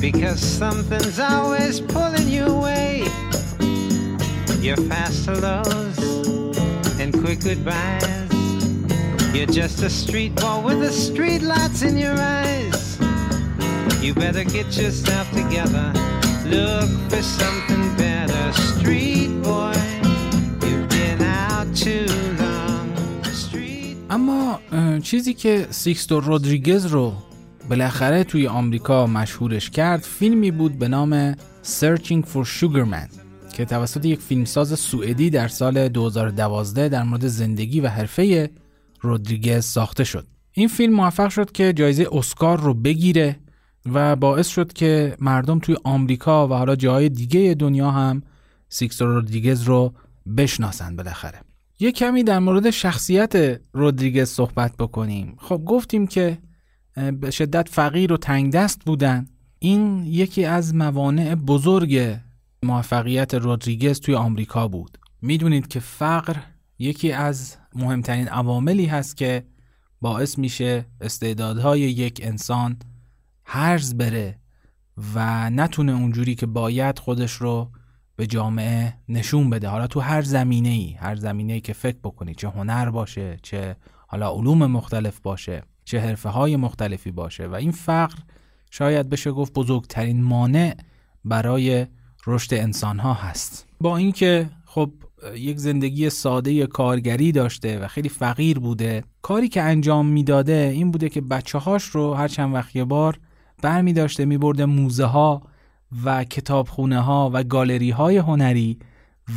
[0.00, 3.11] because something's always pulling you away.
[4.62, 5.98] You're fast hellos
[7.00, 8.30] and quick goodbyes.
[9.34, 12.96] You're just a street boy with the street lights in your eyes.
[14.00, 15.92] You better get yourself together.
[16.46, 18.44] Look for something better.
[18.52, 19.74] Street boy,
[20.64, 22.06] you've been out too
[22.38, 22.86] long.
[23.32, 24.60] Street اما
[25.02, 27.12] چیزی که سیکستو رودریگز رو
[27.68, 31.34] بالاخره توی آمریکا مشهورش کرد فیلمی بود به نام
[31.64, 33.21] Searching for Sugarman
[33.52, 38.50] که توسط یک فیلمساز سوئدی در سال 2012 در مورد زندگی و حرفه
[39.00, 40.26] رودریگز ساخته شد.
[40.52, 43.36] این فیلم موفق شد که جایزه اسکار رو بگیره
[43.86, 48.22] و باعث شد که مردم توی آمریکا و حالا جاهای دیگه دنیا هم
[48.68, 49.94] سیکستو رودریگز رو
[50.36, 51.40] بشناسن بالاخره.
[51.80, 55.36] یه کمی در مورد شخصیت رودریگز صحبت بکنیم.
[55.38, 56.38] خب گفتیم که
[57.20, 59.26] به شدت فقیر و تنگ دست بودن
[59.58, 62.16] این یکی از موانع بزرگ
[62.64, 64.98] موفقیت رودریگز توی آمریکا بود.
[65.22, 66.36] می‌دونید که فقر
[66.78, 69.46] یکی از مهمترین عواملی هست که
[70.00, 72.78] باعث میشه استعدادهای یک انسان
[73.44, 74.38] هرز بره
[75.14, 77.70] و نتونه اونجوری که باید خودش رو
[78.16, 79.68] به جامعه نشون بده.
[79.68, 83.76] حالا تو هر زمینه ای هر زمینه ای که فکر بکنید چه هنر باشه چه
[84.06, 87.46] حالا علوم مختلف باشه چه حرفه های مختلفی باشه.
[87.46, 88.18] و این فقر
[88.70, 90.76] شاید بشه گفت بزرگترین مانع
[91.24, 91.86] برای
[92.26, 93.66] رشد انسان ها هست.
[93.80, 94.90] با اینکه خب
[95.36, 101.08] یک زندگی ساده کارگری داشته و خیلی فقیر بوده کاری که انجام می‌داده این بوده
[101.08, 103.18] که بچه هاش رو هر چند وقت یه بار
[103.62, 105.42] بر می داشته می برده موزه ها
[106.04, 108.78] و کتابخونه ها و گالری های هنری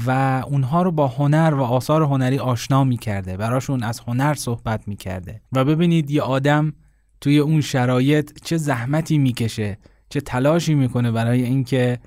[0.06, 5.42] و اونها رو با هنر و آثار هنری آشنا می‌کرده براشون از هنر صحبت می‌کرده.
[5.52, 6.74] و ببینید یه آدم
[7.22, 9.78] توی اون شرایط چه زحمتی می‌کشه
[10.10, 12.00] چه تلاشی می‌کنه برای اینکه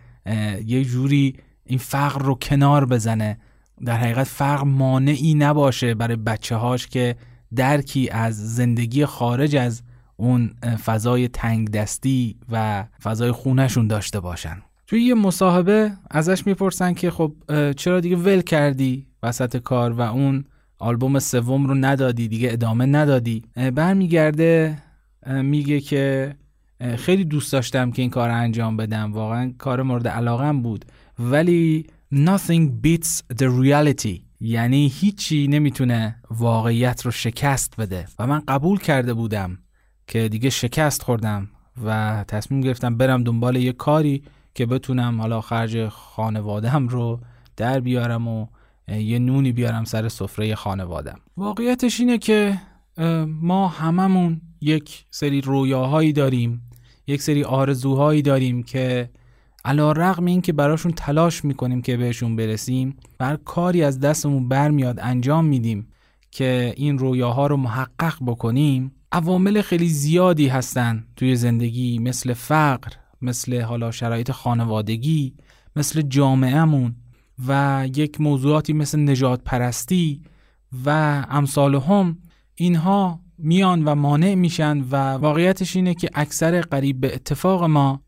[0.67, 3.39] یه جوری این فقر رو کنار بزنه.
[3.85, 7.17] در حقیقت فقر مانعی نباشه برای بچه هاش که
[7.57, 9.83] درکی از زندگی خارج از
[10.17, 10.51] اون
[10.85, 14.63] فضای تنگ دستی و فضای خونهشون داشته باشن.
[14.87, 17.33] توی یه مصاحبه ازش می‌پرسن که خب
[17.77, 20.45] چرا دیگه ول کردی وسط کار و اون
[20.79, 23.43] آلبوم سوم رو ندادی دیگه ادامه ندادی؟
[23.75, 24.83] برمیگرده
[25.27, 26.35] میگه که
[26.97, 29.13] خیلی دوست داشتم که این کار انجام بدم.
[29.13, 30.85] واقعا کار مورد علاقم بود.
[31.19, 34.21] ولی nothing beats the reality.
[34.41, 38.07] یعنی هیچی نمی‌تونه واقعیت رو شکست بده.
[38.19, 39.59] و من قبول کرده بودم
[40.07, 41.49] که دیگه شکست خوردم
[41.85, 44.23] و تصمیم گرفتم برم دنبال یه کاری
[44.55, 47.21] که بتونم حالا خرج خانوادم رو
[47.57, 48.47] در بیارم و
[48.89, 52.61] یه نونی بیارم سر سفره خانوادم واقعیتش اینه که
[53.27, 56.68] ما هممون یک سری رویاهایی داریم
[57.09, 59.11] یک سری آرزوهایی داریم که
[59.65, 64.99] علا رقم این که براشون تلاش می‌کنیم که بهشون برسیم بر کاری از دستمون برمیاد
[65.01, 65.89] انجام میدیم
[66.31, 68.93] که این رویاها رو محقق بکنیم.
[69.13, 72.93] عوامل خیلی زیادی هستن توی زندگی مثل فقر
[73.23, 75.35] مثل حالا شرایط خانوادگی
[75.77, 76.95] مثل جامعهمون
[77.49, 80.23] و یک موضوعاتی مثل نجات پرستی
[80.85, 80.91] و
[81.31, 82.19] امثال هم.
[82.55, 88.03] اینها میان و مانع میشن و واقعیتش اینه که اکثر قریب به اتفاق ما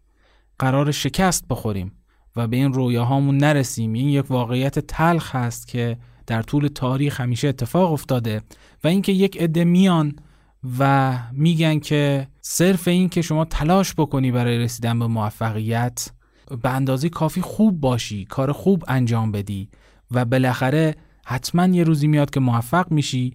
[0.58, 1.92] قرار شکست بخوریم
[2.36, 3.92] و به این رویاهامون نرسیم.
[3.92, 8.42] این یک واقعیت تلخ هست که در طول تاریخ همیشه اتفاق افتاده
[8.84, 10.16] و اینکه یک عده میان
[10.78, 16.10] و میگن که صرف این که شما تلاش بکنی برای رسیدن به موفقیت
[16.62, 19.68] به اندازه کافی خوب باشی کار خوب انجام بدی
[20.10, 23.34] و بالاخره حتما یه روزی میاد که موفق میشی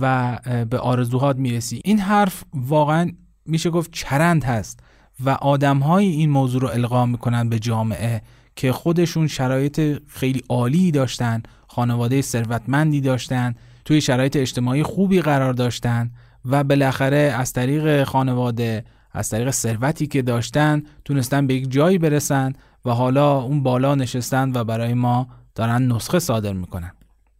[0.00, 0.38] و
[0.70, 1.80] به آرزوهات می‌رسی.
[1.84, 3.10] این حرف واقعا
[3.46, 4.80] میشه گفت چرند هست
[5.24, 8.22] و آدمهای این موضوع رو القا می‌کنن به جامعه
[8.56, 13.54] که خودشون شرایط خیلی عالی داشتن خانواده ثروتمندی داشتن
[13.84, 16.10] توی شرایط اجتماعی خوبی قرار داشتن
[16.44, 22.52] و بالاخره از طریق خانواده از طریق ثروتی که داشتن تونستن به یک جایی برسن
[22.84, 26.92] و حالا اون بالا نشستن و برای ما دارن نسخه صادر می‌کنن.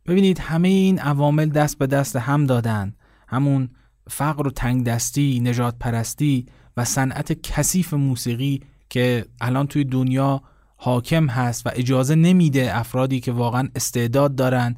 [0.07, 2.95] ببینید همه این عوامل دست به دست هم دادن.
[3.29, 3.69] همون
[4.11, 6.47] فقر و تنگ دستی نجات پرستی
[6.77, 10.43] و صنعت کثیف موسیقی که الان توی دنیا
[10.77, 14.77] حاکم هست و اجازه نمیده افرادی که واقعا استعداد دارن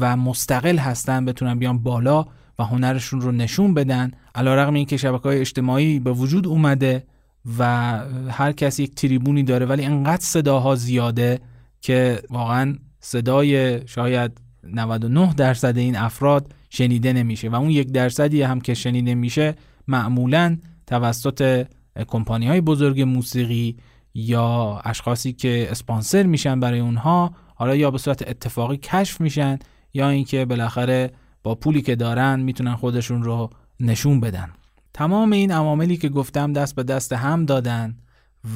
[0.00, 2.24] و مستقل هستن بتونن بیان بالا
[2.58, 4.10] و هنرشون رو نشون بدن.
[4.34, 7.06] علا رقم این که شبکه های اجتماعی به وجود اومده
[7.58, 7.64] و
[8.30, 11.40] هر کسی یک تریبونی داره ولی انقدر صداها زیاده
[11.80, 18.60] که واقعا صدای شاید 99 درصد این افراد شنیده نمیشه و اون یک درصدی هم
[18.60, 19.54] که شنیده میشه
[19.88, 21.66] معمولا توسط
[22.06, 23.76] کمپانی های بزرگ موسیقی
[24.14, 29.58] یا اشخاصی که اسپانسر میشن برای اونها حالا یا به صورت اتفاقی کشف میشن
[29.94, 31.10] یا اینکه بالاخره
[31.42, 33.50] با پولی که دارن می‌تونن خودشون رو
[33.80, 34.50] نشون بدن.
[34.94, 37.96] تمام این عواملی که گفتم دست به دست هم دادن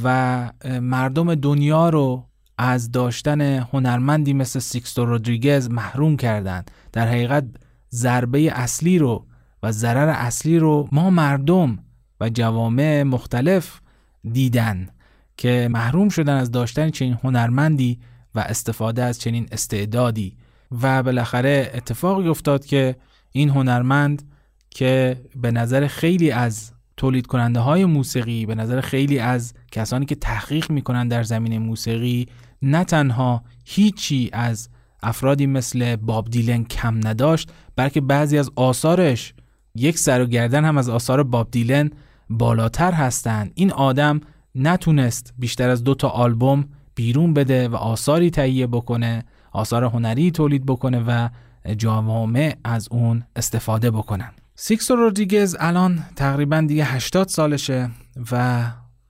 [0.04, 0.50] و
[0.80, 2.27] مردم دنیا رو
[2.58, 6.70] از داشتن هنرمندی مثل سیکستو رودریگز محروم کردند.
[6.92, 7.44] در حقیقت
[7.92, 9.26] ضربه اصلی رو
[9.62, 11.78] و ضرر اصلی رو ما مردم
[12.20, 13.80] و جوامع مختلف
[14.32, 14.88] دیدن
[15.36, 17.98] که محروم شدن از داشتن چنین هنرمندی
[18.34, 20.36] و استفاده از چنین استعدادی.
[20.82, 22.96] و بالاخره اتفاقی افتاد که
[23.32, 24.22] این هنرمند
[24.70, 30.14] که به نظر خیلی از تولید کننده های موسیقی به نظر خیلی از کسانی که
[30.14, 32.26] تحقیق می‌کنن در زمین موسیقی
[32.62, 34.68] نه تنها هیچی از
[35.02, 39.34] افرادی مثل باب دیلن کم نداشت بلکه بعضی از آثارش
[39.74, 41.90] یک سر و گردن هم از آثار باب دیلن
[42.30, 43.52] بالاتر هستند.
[43.54, 44.20] این آدم
[44.54, 50.66] نتونست بیشتر از دو تا آلبوم بیرون بده و آثاری تهیه بکنه آثار هنری تولید
[50.66, 51.28] بکنه و
[51.76, 54.30] جوامع از اون استفاده بکنن.
[54.54, 57.90] سیکسو رودریگز الان تقریبا دیگه 80 سالشه
[58.32, 58.64] و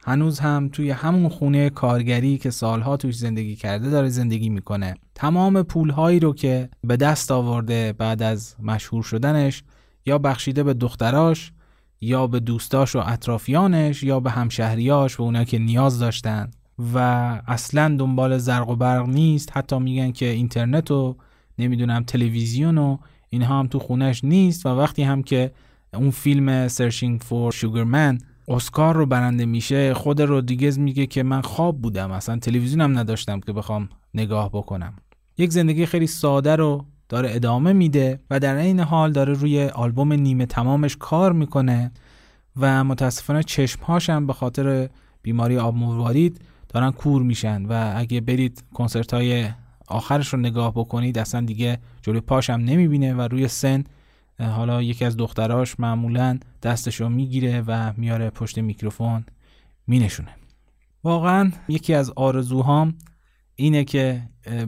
[0.04, 4.94] هنوز هم توی همون خونه کارگری که سالها توش زندگی کرده داره زندگی می‌کنه.
[5.14, 9.62] تمام پولهایی رو که به دست آورده بعد از مشهور شدنش
[10.06, 11.52] یا بخشیده به دختراش
[12.00, 16.50] یا به دوستاش و اطرافیانش یا به همشهریاش و اونا که نیاز داشتن.
[16.94, 16.98] و
[17.46, 19.56] اصلا دنبال زرق و برق نیست.
[19.56, 21.16] حتی میگن که اینترنت و
[21.58, 24.66] نمی‌دونم تلویزیون و اینها هم تو خونش نیست.
[24.66, 25.52] و وقتی هم که
[25.94, 28.18] اون فیلم سرچینگ فور شوگرمن
[28.48, 33.52] اسکار رو برنده میشه خود رودریگز میگه که من خواب بودم اصلا تلویزیونم نداشتم که
[33.52, 34.94] بخوام نگاه بکنم.
[35.38, 40.12] یک زندگی خیلی ساده رو داره ادامه میده و در این حال داره روی آلبوم
[40.12, 41.92] نیمه تمامش کار می‌کنه
[42.56, 44.88] و متاسفانه چشمهاش هم به خاطر
[45.22, 49.48] بیماری آب موارید دارن کور میشن و اگه برید کنسرت های
[49.88, 53.84] آخرش رو نگاه بکنید اصلا دیگه جلوی پاش هم نمی‌بینه و روی سن
[54.40, 59.24] حالا یکی از دختراش معمولا دستش رو می‌گیره و میاره پشت میکروفون
[59.86, 60.30] مینشونه.
[61.04, 62.94] واقعا یکی از آرزوهام
[63.54, 64.22] اینه که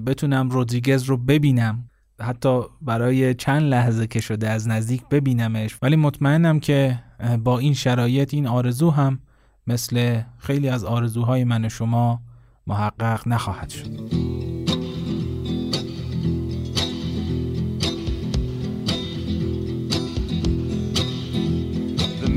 [0.07, 1.89] بتونم رودریگز رو ببینم.
[2.21, 5.79] حتی برای چند لحظه که شده از نزدیک ببینمش.
[5.83, 6.99] ولی مطمئنم که
[7.45, 9.21] با این شرایط این آرزو هم
[9.66, 12.23] مثل خیلی از آرزوهای من و شما
[12.66, 14.60] محقق نخواهد شد.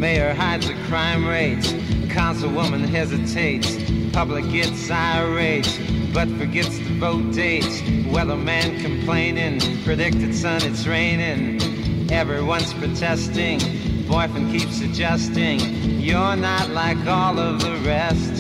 [0.04, 1.72] Mayor hides the crime rates
[2.12, 3.78] Councilwoman hesitates
[4.12, 5.80] Public gets irate
[6.14, 7.80] But forgets the vote dates
[8.12, 12.12] Weatherman complaining Predicted sun it's raining.
[12.12, 13.60] Everyone's protesting
[14.06, 15.62] boyfriend keeps suggesting
[16.02, 18.34] you're not like all of the rest.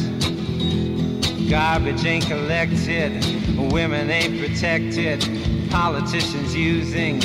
[1.50, 3.12] Garbage ain't collected,
[3.72, 5.22] women ain't protected,
[5.72, 7.22] politicians using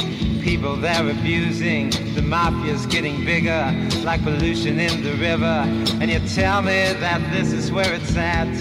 [0.53, 1.85] people they're abusing.
[2.19, 3.65] The mafia's getting bigger,
[4.09, 5.57] like pollution in the river.
[6.01, 8.53] And you tell me that this is where it's at.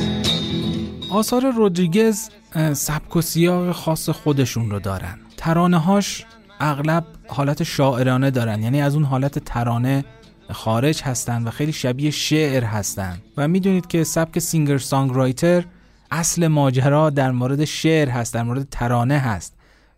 [1.12, 2.30] آثار رودریگز
[2.74, 6.26] سبک و سیاق خاص خودشون رو دارن ترانه هاش
[6.60, 10.06] اغلب حالت شاعرانه دارن یعنی از اون حالت ترانه
[10.52, 15.66] خارج هستن و خیلی شبیه شعر هستن و می‌دونید که سبک سینگر سانگ رایتر
[16.12, 19.57] اصل ماجرا در مورد شعر هست در مورد ترانه هست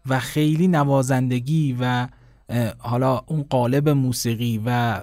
[0.09, 2.07] و خیلی نوازندگی و
[2.77, 5.01] حالا اون قالب موسیقی و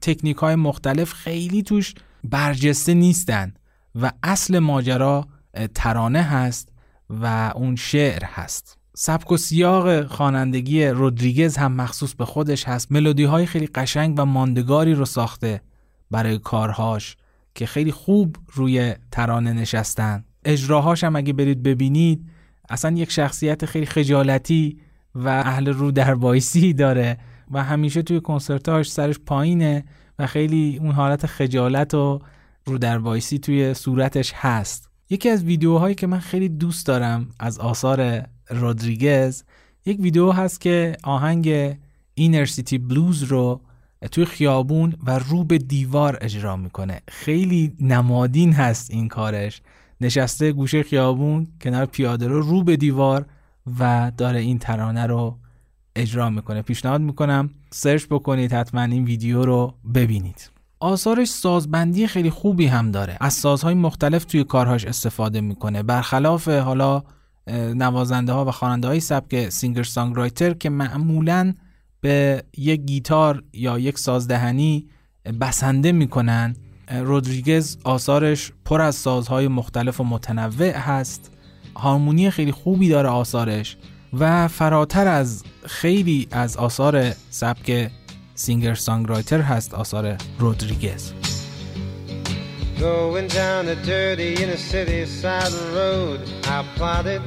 [0.00, 1.94] تکنیک های مختلف خیلی توش
[2.24, 3.54] برجسته نیستن
[4.02, 5.26] و اصل ماجرا
[5.74, 6.68] ترانه هست
[7.10, 8.78] و اون شعر هست.
[8.96, 12.92] سبک و سیاق خوانندگی رودریگز هم مخصوص به خودش هست.
[12.92, 15.60] ملودی های خیلی قشنگ و ماندگاری رو ساخته
[16.10, 17.16] برای کارهاش
[17.54, 20.24] که خیلی خوب روی ترانه نشستن.
[20.44, 22.28] اجراهاش هم اگه برید ببینید
[22.74, 24.78] اصلا یک شخصیت خیلی خجالتی
[25.14, 27.18] و اهل رو در بایسی داره
[27.50, 29.84] و همیشه توی کنسرتاش سرش پایینه
[30.18, 32.18] و خیلی اون حالت خجالت و
[32.64, 34.90] رو در بایسی توی صورتش هست.
[35.10, 39.42] یکی از ویدیوهایی که من خیلی دوست دارم از آثار رودریگز
[39.86, 41.76] یک ویدیو هست که آهنگ
[42.14, 43.60] اینر سیتی بلوز رو
[44.10, 47.00] توی خیابون و رو به دیوار اجرا می‌کنه.
[47.08, 49.62] خیلی نمادین هست این کارش.
[50.00, 53.26] نشسته گوشه خیابون کنار پیاده رو رو به دیوار
[53.80, 55.38] و داره این ترانه رو
[55.96, 56.62] اجرا می‌کنه.
[56.62, 60.50] پیشنهاد می‌کنم سرچ بکنید حتما این ویدیو رو ببینید.
[60.80, 63.16] آثارش سازبندی خیلی خوبی هم داره.
[63.20, 65.82] از سازهای مختلف توی کارهاش استفاده می‌کنه.
[65.82, 67.02] برخلاف حالا
[67.74, 71.54] نوازنده ها و خواننده های سبک سینگر سانگ رایتر که معمولا
[72.00, 74.86] به یک گیتار یا یک سازدهنی
[75.40, 76.56] بسنده می‌کنن
[76.88, 81.30] رودریگز آثارش پر از سازهای مختلف و متنوع هست
[81.76, 83.76] هارمونی خیلی خوبی داره آثارش
[84.18, 87.90] و فراتر از خیلی از آثار سبک
[88.34, 91.12] سینگر سانگ رایتر هست آثار رودریگز
[92.78, 97.22] Going down the dirty inner city side road, I plotted.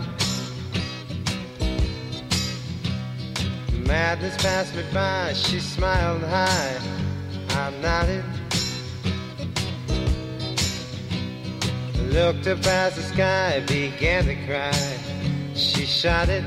[3.88, 6.78] Madness passed me by, she smiled high,
[7.49, 8.46] I nodded.
[12.12, 14.72] Looked up at the sky, began to cry,
[15.53, 16.43] she shot it.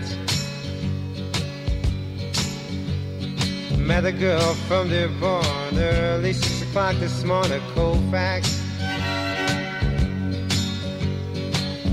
[3.79, 8.59] Met a girl from Dearborn early six o'clock this morning, Colfax.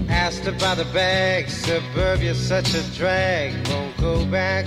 [0.09, 4.65] Asked about the bag, suburbia's such a drag, won't go back.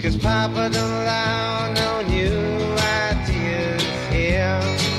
[0.00, 4.97] Cause Papa don't allow no new ideas here.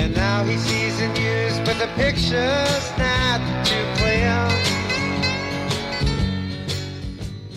[0.00, 4.36] And now he sees the news, but the picture's not too clear.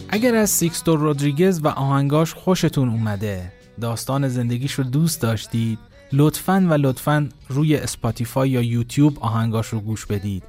[0.10, 5.80] اگر از سیکستو رودریگز و آهنگاش خوشتون اومده داستان زندگیش رو دوست داشتید
[6.14, 10.44] لطفا و لطفا روی اسپاتیفای یا یوتیوب آهنگاش رو گوش بدید.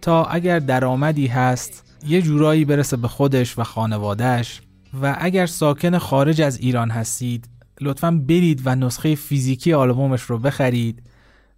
[0.00, 4.60] تا اگر درآمدی هست یه جورایی برسه به خودش و خانوادهش
[5.02, 7.48] و اگر ساکن خارج از ایران هستید
[7.80, 11.02] لطفا برید و نسخه فیزیکی آلبومش رو بخرید.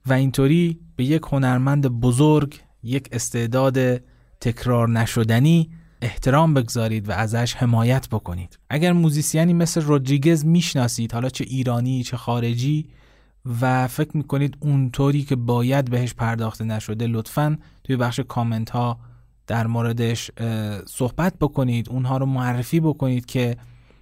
[0.07, 3.79] و اینطوری به یک هنرمند بزرگ یک استعداد
[4.41, 5.71] تکرار نشدنی
[6.03, 8.59] احترام بگذارید و ازش حمایت بکنید.
[8.71, 12.89] اگر موزیسیانی مثل رودریگز می‌شناسید حالا چه ایرانی چه خارجی
[13.61, 18.99] و فکر می‌کنید اونطوری که باید بهش پرداخته نشده لطفا توی بخش کامنت ها
[19.47, 20.31] در موردش
[20.87, 23.57] صحبت بکنید اونها رو معرفی بکنید که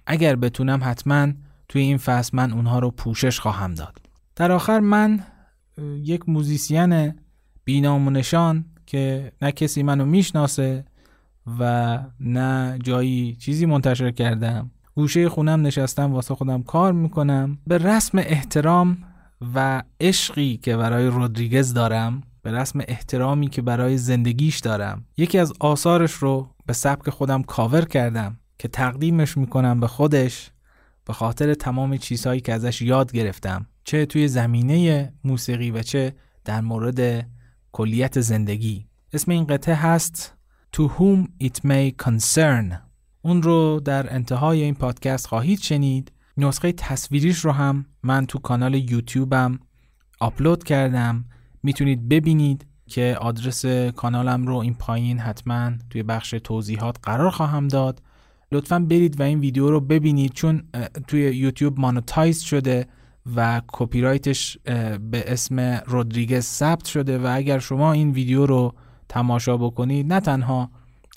[0.07, 1.27] اگر بتونم حتما
[1.69, 3.97] توی این فصل من اونها رو پوشش خواهم داد.
[4.35, 5.23] در آخر من
[6.03, 7.13] یک موزیسین
[7.65, 10.85] بینامونشان که نه کسی منو می‌شناسه
[11.59, 14.71] و نه جایی چیزی منتشر کردم.
[14.95, 17.57] گوشه خونم نشستم واسه خودم کار می‌کنم.
[17.67, 18.97] به رسم احترام
[19.55, 25.53] و عشقی که برای رودریگز دارم به رسم احترامی که برای زندگیش دارم یکی از
[25.59, 30.51] آثارش رو به سبک خودم کاور کردم که تقدیمش می‌کنم به خودش.
[31.05, 36.61] به خاطر تمام چیزهایی که ازش یاد گرفتم چه توی زمینه موسیقی و چه در
[36.61, 37.27] مورد
[37.71, 38.87] کلیت زندگی.
[39.13, 40.35] اسم این قطعه هست
[40.75, 42.73] To whom it may concern.
[43.21, 46.11] اون رو در انتهای این پادکست خواهید شنید.
[46.37, 49.59] نسخه تصویریش رو هم من تو کانال یوتیوبم
[50.19, 51.25] آپلود کردم.
[51.63, 58.01] می‌تونید ببینید که آدرس کانالم رو این پایین حتما توی بخش توضیحات قرار خواهم داد.
[58.55, 60.63] لطفا برید و این ویدیو رو ببینید چون
[61.07, 62.87] توی یوتیوب مانوتایز شده
[63.35, 64.57] و کپی رایتش
[65.11, 68.73] به اسم رودریگز ثبت شده و اگر شما این ویدیو رو
[69.09, 70.69] تماشا بکنید نه تنها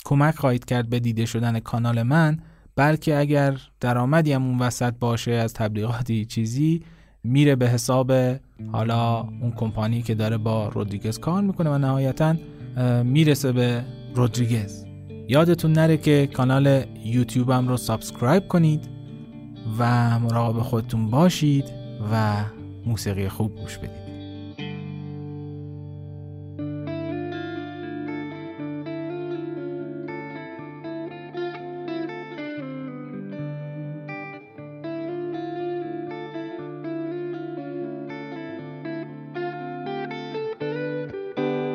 [0.05, 2.39] کمک خواهید کرد به دیده شدن کانال من
[2.75, 6.83] بلکه اگر درآمدی هم اون وسط باشه از تبلیغاتی چیزی
[7.23, 8.11] میره به حساب
[8.71, 12.35] حالا اون کمپانی که داره با رودریگز کار می‌کنه و نهایتا
[13.03, 13.83] می‌رسه به
[14.15, 14.88] رودریگز.
[15.29, 18.89] یادتون نره که کانال یوتیوبم رو سابسکرایب کنید
[19.79, 21.65] و مراقب خودتون باشید
[22.11, 22.43] و
[22.85, 24.09] موسیقی خوب گوش بدید.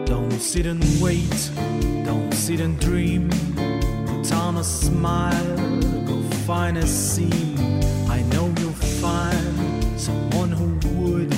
[0.06, 1.73] Don't sit and wait,
[2.34, 3.30] sit and dream.
[4.06, 5.56] Put on a smile,
[6.04, 7.82] go find a scene.
[8.10, 11.32] I know you'll find someone who would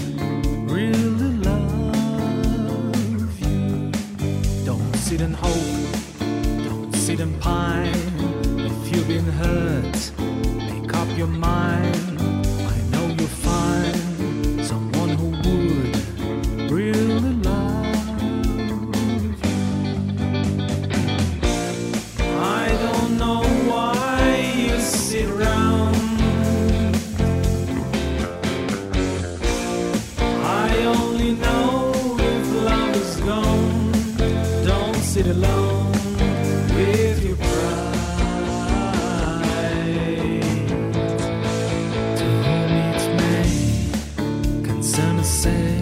[0.70, 2.20] really love
[3.40, 3.92] you.
[4.64, 5.70] Don't sit and hope,
[6.64, 7.92] don't sit and pine.
[8.58, 10.12] If you've been hurt,
[10.58, 12.15] make up your mind.
[35.16, 35.92] Sit alone
[36.76, 37.94] with your pride.
[42.18, 45.75] To whom it may concern to say,